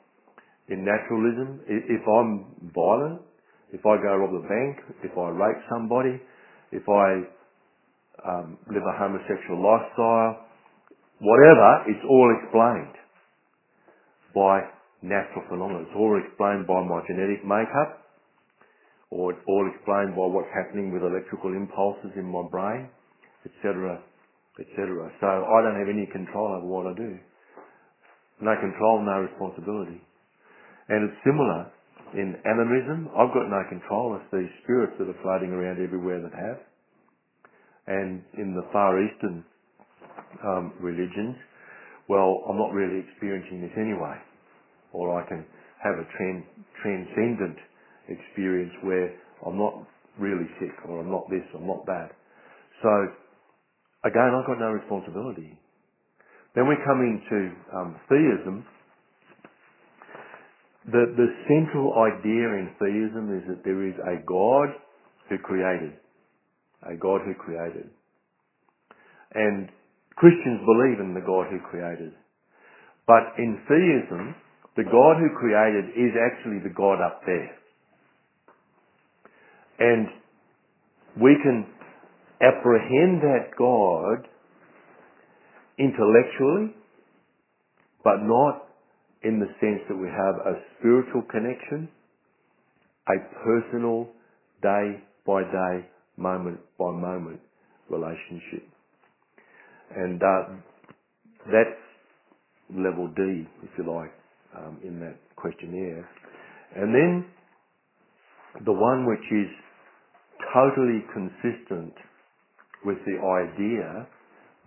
In 0.69 0.85
naturalism, 0.85 1.61
if 1.67 2.03
I'm 2.07 2.71
violent, 2.75 3.21
if 3.73 3.81
I 3.85 3.97
go 4.03 4.17
rob 4.17 4.31
the 4.43 4.49
bank, 4.49 4.79
if 5.03 5.17
I 5.19 5.29
rape 5.31 5.63
somebody, 5.69 6.21
if 6.73 6.87
I 6.89 7.27
um, 8.23 8.59
live 8.71 8.83
a 8.83 8.95
homosexual 8.99 9.59
lifestyle, 9.59 10.47
whatever, 11.21 11.91
it's 11.91 12.05
all 12.09 12.31
explained 12.43 13.00
by 14.35 14.61
natural 15.03 15.45
phenomena. 15.49 15.87
It's 15.89 15.97
all 15.97 16.15
explained 16.21 16.67
by 16.67 16.81
my 16.85 17.01
genetic 17.09 17.45
makeup, 17.45 18.05
or 19.11 19.33
it's 19.33 19.45
all 19.49 19.65
explained 19.75 20.15
by 20.15 20.27
what's 20.29 20.53
happening 20.55 20.93
with 20.93 21.03
electrical 21.03 21.53
impulses 21.57 22.13
in 22.15 22.27
my 22.29 22.45
brain, 22.51 22.89
etc., 23.45 23.99
etc. 24.61 25.11
So 25.21 25.27
I 25.27 25.59
don't 25.65 25.79
have 25.81 25.91
any 25.91 26.07
control 26.13 26.55
over 26.61 26.67
what 26.67 26.87
I 26.87 26.95
do. 26.95 27.19
No 28.41 28.55
control, 28.57 29.05
no 29.05 29.27
responsibility. 29.27 30.01
And 30.89 31.11
it's 31.11 31.19
similar 31.25 31.71
in 32.15 32.35
animism. 32.45 33.09
I've 33.15 33.33
got 33.35 33.47
no 33.47 33.63
control. 33.69 34.19
It's 34.19 34.31
these 34.33 34.51
spirits 34.65 34.95
that 34.99 35.09
are 35.09 35.21
floating 35.23 35.51
around 35.51 35.79
everywhere 35.83 36.21
that 36.23 36.35
have. 36.35 36.59
And 37.87 38.23
in 38.39 38.55
the 38.55 38.67
Far 38.73 38.99
Eastern 39.03 39.45
um, 40.45 40.73
religions, 40.81 41.37
well, 42.11 42.43
I'm 42.51 42.59
not 42.59 42.75
really 42.75 43.07
experiencing 43.07 43.63
this 43.63 43.71
anyway. 43.79 44.19
Or 44.91 45.15
I 45.15 45.23
can 45.31 45.47
have 45.79 45.95
a 45.95 46.07
tran- 46.19 46.43
transcendent 46.83 47.55
experience 48.11 48.75
where 48.83 49.15
I'm 49.47 49.57
not 49.57 49.87
really 50.19 50.51
sick 50.59 50.75
or 50.89 50.99
I'm 50.99 51.11
not 51.11 51.31
this, 51.31 51.47
I'm 51.55 51.69
not 51.71 51.87
that. 51.87 52.11
So, 52.83 52.91
again, 54.03 54.35
I've 54.35 54.47
got 54.51 54.59
no 54.59 54.75
responsibility. 54.75 55.55
Then 56.57 56.67
we 56.67 56.75
come 56.83 56.99
into 56.99 57.55
um, 57.79 57.95
theism. 58.11 58.67
The, 60.91 61.15
the 61.15 61.29
central 61.47 61.95
idea 61.95 62.59
in 62.59 62.75
theism 62.83 63.39
is 63.39 63.47
that 63.47 63.63
there 63.63 63.87
is 63.87 63.95
a 64.03 64.19
God 64.27 64.75
who 65.29 65.39
created. 65.39 65.95
A 66.83 66.97
God 66.97 67.21
who 67.25 67.35
created. 67.35 67.87
And 69.33 69.69
Christians 70.21 70.61
believe 70.69 71.01
in 71.01 71.15
the 71.15 71.25
God 71.25 71.47
who 71.49 71.59
created. 71.71 72.13
But 73.07 73.33
in 73.39 73.57
theism, 73.67 74.35
the 74.77 74.85
God 74.85 75.17
who 75.17 75.33
created 75.41 75.97
is 75.97 76.13
actually 76.13 76.61
the 76.63 76.75
God 76.77 77.01
up 77.01 77.23
there. 77.25 77.57
And 79.79 80.09
we 81.17 81.37
can 81.43 81.67
apprehend 82.43 83.23
that 83.23 83.57
God 83.57 84.29
intellectually, 85.79 86.75
but 88.05 88.17
not 88.21 88.69
in 89.23 89.41
the 89.41 89.49
sense 89.59 89.81
that 89.89 89.97
we 89.97 90.09
have 90.09 90.35
a 90.45 90.61
spiritual 90.79 91.23
connection, 91.31 91.89
a 93.09 93.17
personal, 93.43 94.09
day 94.63 95.01
by 95.27 95.43
day, 95.45 95.89
moment 96.19 96.61
by 96.79 96.91
moment 96.91 97.41
relationship. 97.89 98.69
And 99.97 100.23
uh, 100.23 100.55
that's 101.47 101.81
level 102.71 103.09
D, 103.17 103.47
if 103.63 103.71
you 103.79 103.91
like, 103.91 104.13
um, 104.57 104.79
in 104.85 105.01
that 105.01 105.17
questionnaire. 105.37 106.09
And 106.77 106.95
then 106.95 107.27
the 108.65 108.73
one 108.73 109.07
which 109.07 109.27
is 109.33 109.51
totally 110.55 111.03
consistent 111.13 111.95
with 112.85 112.99
the 113.07 113.19
idea 113.19 114.07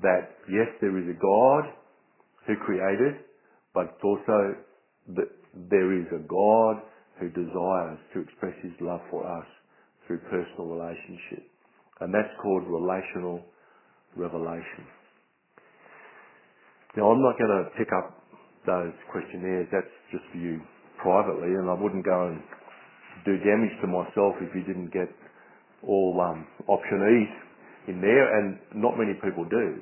that 0.02 0.36
yes, 0.50 0.68
there 0.82 0.98
is 0.98 1.06
a 1.10 1.20
God 1.20 1.74
who 2.48 2.56
created, 2.66 3.24
but 3.74 3.98
also 4.04 4.56
that 5.16 5.30
there 5.70 5.94
is 5.94 6.06
a 6.12 6.28
God 6.28 6.84
who 7.20 7.30
desires 7.30 8.00
to 8.14 8.22
express 8.22 8.54
his 8.62 8.74
love 8.82 9.02
for 9.10 9.26
us 9.26 9.46
through 10.08 10.20
personal 10.30 10.68
relationship. 10.68 11.48
And 12.02 12.14
that's 12.14 12.34
called 12.42 12.64
relational 12.68 13.42
revelation. 14.16 14.86
Now 16.96 17.10
I'm 17.10 17.22
not 17.22 17.38
going 17.38 17.50
to 17.50 17.64
pick 17.78 17.90
up 17.90 18.22
those 18.66 18.94
questionnaires, 19.12 19.68
that's 19.72 19.90
just 20.12 20.24
for 20.32 20.38
you 20.38 20.62
privately, 21.02 21.58
and 21.58 21.70
I 21.70 21.74
wouldn't 21.74 22.06
go 22.06 22.30
and 22.30 22.40
do 23.26 23.38
damage 23.42 23.76
to 23.82 23.88
myself 23.88 24.38
if 24.42 24.54
you 24.56 24.62
didn't 24.62 24.94
get 24.94 25.10
all 25.82 26.16
um, 26.22 26.48
option 26.68 27.02
E's 27.02 27.34
in 27.90 28.00
there, 28.00 28.40
and 28.40 28.60
not 28.76 28.96
many 28.98 29.14
people 29.20 29.44
do. 29.50 29.82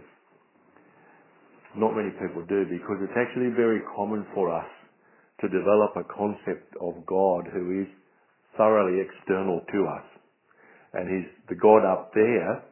Not 1.75 1.95
many 1.95 2.09
people 2.11 2.43
do 2.47 2.65
because 2.65 2.97
it's 3.03 3.15
actually 3.15 3.53
very 3.55 3.81
common 3.95 4.25
for 4.33 4.49
us 4.49 4.67
to 5.41 5.47
develop 5.47 5.95
a 5.95 6.03
concept 6.03 6.73
of 6.81 7.05
God 7.05 7.47
who 7.53 7.81
is 7.81 7.87
thoroughly 8.57 8.99
external 8.99 9.61
to 9.71 9.79
us. 9.87 10.05
And 10.93 11.07
he's 11.07 11.29
the 11.47 11.55
God 11.55 11.85
up 11.87 12.11
there, 12.13 12.63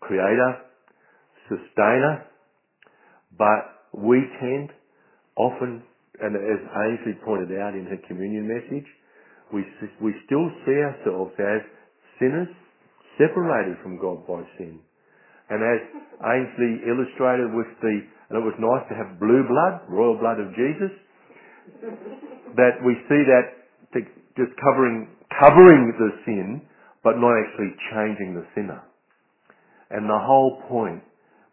creator, 0.00 0.52
sustainer, 1.48 2.29
but 3.36 3.90
we 3.92 4.22
tend 4.40 4.70
often, 5.36 5.82
and 6.20 6.36
as 6.36 6.60
Ainsley 6.86 7.14
pointed 7.24 7.50
out 7.58 7.74
in 7.74 7.86
her 7.86 7.98
communion 8.06 8.46
message, 8.46 8.86
we, 9.52 9.64
we 10.00 10.14
still 10.26 10.46
see 10.66 10.78
ourselves 10.78 11.32
as 11.38 11.62
sinners 12.18 12.48
separated 13.18 13.76
from 13.82 13.98
God 13.98 14.26
by 14.26 14.42
sin. 14.58 14.78
And 15.50 15.58
as 15.58 15.80
Ainsley 16.22 16.86
illustrated 16.86 17.50
with 17.50 17.66
the, 17.82 17.94
and 18.30 18.38
it 18.38 18.44
was 18.46 18.54
nice 18.62 18.86
to 18.88 18.94
have 18.94 19.18
blue 19.18 19.42
blood, 19.42 19.82
royal 19.90 20.14
blood 20.16 20.38
of 20.38 20.54
Jesus, 20.54 20.94
that 22.54 22.78
we 22.86 22.94
see 23.10 23.22
that 23.26 23.60
just 24.36 24.54
covering, 24.62 25.08
covering 25.42 25.92
the 25.98 26.10
sin, 26.24 26.62
but 27.02 27.18
not 27.18 27.34
actually 27.44 27.74
changing 27.92 28.34
the 28.34 28.46
sinner. 28.54 28.82
And 29.90 30.06
the 30.08 30.18
whole 30.22 30.62
point 30.68 31.02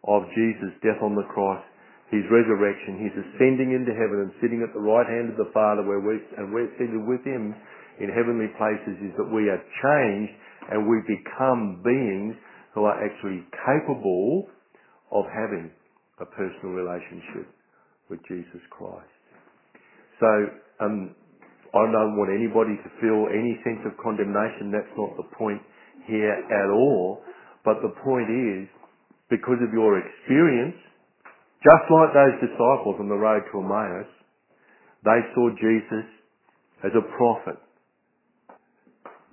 of 0.06 0.22
Jesus' 0.34 0.74
death 0.82 1.02
on 1.02 1.18
the 1.18 1.26
cross, 1.32 1.62
his 2.10 2.24
resurrection, 2.30 3.02
his 3.04 3.14
ascending 3.16 3.74
into 3.74 3.92
heaven 3.92 4.24
and 4.24 4.32
sitting 4.40 4.64
at 4.64 4.72
the 4.72 4.80
right 4.80 5.06
hand 5.06 5.28
of 5.28 5.36
the 5.36 5.50
Father 5.52 5.84
where 5.84 6.00
we 6.00 6.16
and 6.38 6.52
we're 6.52 6.70
seated 6.80 7.02
with 7.04 7.20
him 7.24 7.52
in 8.00 8.08
heavenly 8.08 8.48
places 8.56 8.96
is 9.02 9.12
that 9.18 9.28
we 9.28 9.50
are 9.50 9.60
changed 9.82 10.32
and 10.70 10.88
we 10.88 11.02
become 11.04 11.82
beings 11.84 12.36
who 12.72 12.84
are 12.84 12.96
actually 13.02 13.44
capable 13.66 14.48
of 15.10 15.24
having 15.28 15.70
a 16.20 16.26
personal 16.26 16.72
relationship 16.72 17.48
with 18.08 18.20
Jesus 18.28 18.62
Christ. 18.70 19.18
So 20.20 20.28
um, 20.80 21.14
I 21.74 21.84
don't 21.84 22.16
want 22.16 22.32
anybody 22.32 22.76
to 22.80 22.88
feel 23.00 23.28
any 23.28 23.60
sense 23.64 23.84
of 23.84 23.92
condemnation. 24.00 24.72
That's 24.72 24.94
not 24.96 25.16
the 25.16 25.28
point 25.36 25.60
here 26.06 26.32
at 26.32 26.68
all. 26.72 27.20
But 27.64 27.82
the 27.82 27.92
point 28.00 28.30
is, 28.32 28.64
because 29.30 29.60
of 29.60 29.72
your 29.72 30.00
experience, 30.00 30.76
just 31.60 31.84
like 31.90 32.10
those 32.14 32.36
disciples 32.40 32.96
on 33.00 33.08
the 33.08 33.18
road 33.18 33.42
to 33.52 33.60
Emmaus, 33.60 34.08
they 35.04 35.20
saw 35.34 35.50
Jesus 35.58 36.06
as 36.84 36.92
a 36.94 37.04
prophet. 37.16 37.58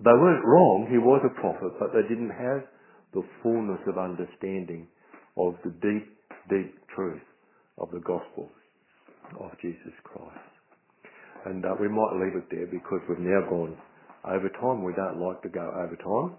They 0.04 0.12
weren't 0.12 0.44
wrong, 0.44 0.88
he 0.92 0.98
was 0.98 1.24
a 1.24 1.34
prophet, 1.40 1.80
but 1.80 1.96
they 1.96 2.04
didn't 2.08 2.36
have 2.36 2.68
the 3.14 3.24
fullness 3.42 3.80
of 3.88 3.98
understanding 3.98 4.88
of 5.38 5.56
the 5.64 5.72
deep, 5.80 6.12
deep 6.50 6.76
truth 6.94 7.24
of 7.80 7.90
the 7.92 8.04
gospel 8.04 8.50
of 9.40 9.52
Jesus 9.62 9.96
Christ. 10.04 10.52
And 11.46 11.64
uh, 11.64 11.78
we 11.80 11.88
might 11.88 12.20
leave 12.20 12.36
it 12.36 12.50
there 12.52 12.68
because 12.68 13.00
we've 13.08 13.22
now 13.22 13.48
gone 13.48 13.78
over 14.26 14.50
time. 14.50 14.84
We 14.84 14.94
don't 14.98 15.22
like 15.22 15.42
to 15.44 15.50
go 15.50 15.62
over 15.62 15.96
time 15.96 16.36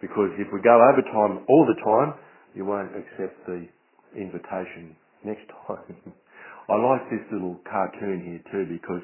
because 0.00 0.30
if 0.38 0.46
we 0.52 0.60
go 0.60 0.76
over 0.76 1.02
time 1.02 1.44
all 1.48 1.64
the 1.64 1.78
time, 1.80 2.14
you 2.54 2.64
won't 2.64 2.92
accept 2.94 3.36
the 3.46 3.66
invitation 4.16 4.96
next 5.24 5.46
time. 5.66 5.96
I 6.68 6.74
like 6.76 7.04
this 7.10 7.24
little 7.32 7.58
cartoon 7.68 8.22
here 8.22 8.42
too 8.52 8.64
because 8.70 9.02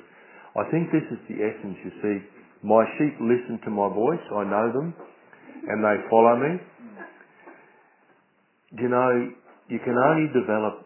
I 0.57 0.65
think 0.71 0.91
this 0.91 1.05
is 1.11 1.21
the 1.29 1.43
essence. 1.43 1.77
You 1.85 1.93
see, 2.03 2.17
my 2.63 2.85
sheep 2.99 3.15
listen 3.21 3.61
to 3.65 3.71
my 3.71 3.89
voice. 3.89 4.23
I 4.33 4.45
know 4.45 4.67
them 4.73 4.95
and 5.69 5.85
they 5.85 5.97
follow 6.09 6.37
me 6.39 6.61
you 8.77 8.89
know, 8.89 9.33
you 9.69 9.79
can 9.81 9.97
only 9.97 10.29
develop 10.33 10.85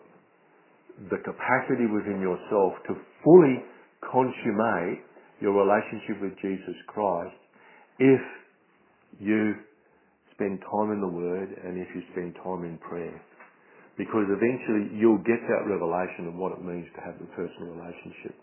the 1.11 1.19
capacity 1.19 1.87
within 1.91 2.21
yourself 2.21 2.75
to 2.87 2.95
fully 3.25 3.59
consummate 4.07 5.03
your 5.41 5.51
relationship 5.51 6.23
with 6.23 6.33
Jesus 6.39 6.79
Christ 6.87 7.35
if 7.99 8.21
you 9.19 9.55
spend 10.43 10.59
time 10.67 10.91
in 10.91 10.99
the 10.99 11.07
Word 11.07 11.55
and 11.63 11.79
if 11.79 11.87
you 11.95 12.03
spend 12.11 12.35
time 12.43 12.67
in 12.67 12.75
prayer. 12.83 13.15
Because 13.95 14.27
eventually 14.27 14.91
you'll 14.99 15.23
get 15.23 15.39
that 15.47 15.63
revelation 15.71 16.27
of 16.27 16.35
what 16.35 16.59
it 16.59 16.63
means 16.65 16.91
to 16.99 17.01
have 17.07 17.15
a 17.23 17.29
personal 17.39 17.79
relationship. 17.79 18.35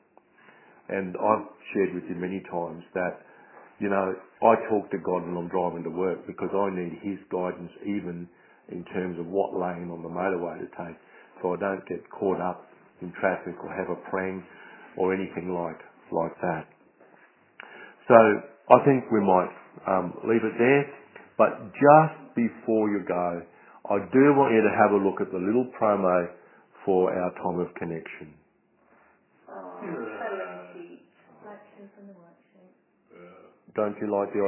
And 0.87 1.17
I've 1.19 1.47
shared 1.75 1.91
with 1.93 2.07
you 2.07 2.15
many 2.15 2.39
times 2.47 2.87
that, 2.95 3.19
you 3.83 3.89
know, 3.91 4.15
I 4.15 4.53
talk 4.71 4.87
to 4.95 4.99
God 5.03 5.27
when 5.27 5.35
I'm 5.35 5.51
driving 5.51 5.83
to 5.83 5.91
work 5.91 6.23
because 6.23 6.49
I 6.55 6.71
need 6.71 7.03
His 7.03 7.19
guidance 7.27 7.71
even 7.83 8.29
in 8.71 8.85
terms 8.95 9.19
of 9.19 9.27
what 9.27 9.51
lane 9.51 9.91
on 9.91 9.99
the 9.99 10.09
motorway 10.09 10.63
to 10.63 10.69
take 10.79 10.95
so 11.41 11.53
I 11.53 11.57
don't 11.59 11.83
get 11.89 11.99
caught 12.11 12.39
up 12.39 12.71
in 13.01 13.11
traffic 13.19 13.55
or 13.59 13.69
have 13.75 13.89
a 13.91 13.99
prank 14.09 14.43
or 14.95 15.13
anything 15.13 15.51
like, 15.51 15.79
like 16.15 16.35
that. 16.39 16.63
So 18.07 18.15
I 18.15 18.77
think 18.85 19.11
we 19.11 19.19
might 19.19 19.51
um, 19.87 20.13
leave 20.23 20.43
it 20.43 20.55
there. 20.57 20.98
But 21.39 21.71
just 21.71 22.35
before 22.35 22.91
you 22.91 22.99
go, 23.07 23.41
I 23.89 23.97
do 24.11 24.23
want 24.35 24.51
you 24.51 24.59
to 24.59 24.73
have 24.75 24.91
a 24.91 24.99
look 24.99 25.21
at 25.23 25.31
the 25.31 25.39
little 25.39 25.71
promo 25.79 26.27
for 26.83 27.15
our 27.15 27.31
time 27.39 27.63
of 27.63 27.73
connection. 27.75 28.35
Oh, 29.47 29.79
Don't 33.75 33.95
you 34.01 34.11
like 34.11 34.33
the 34.33 34.43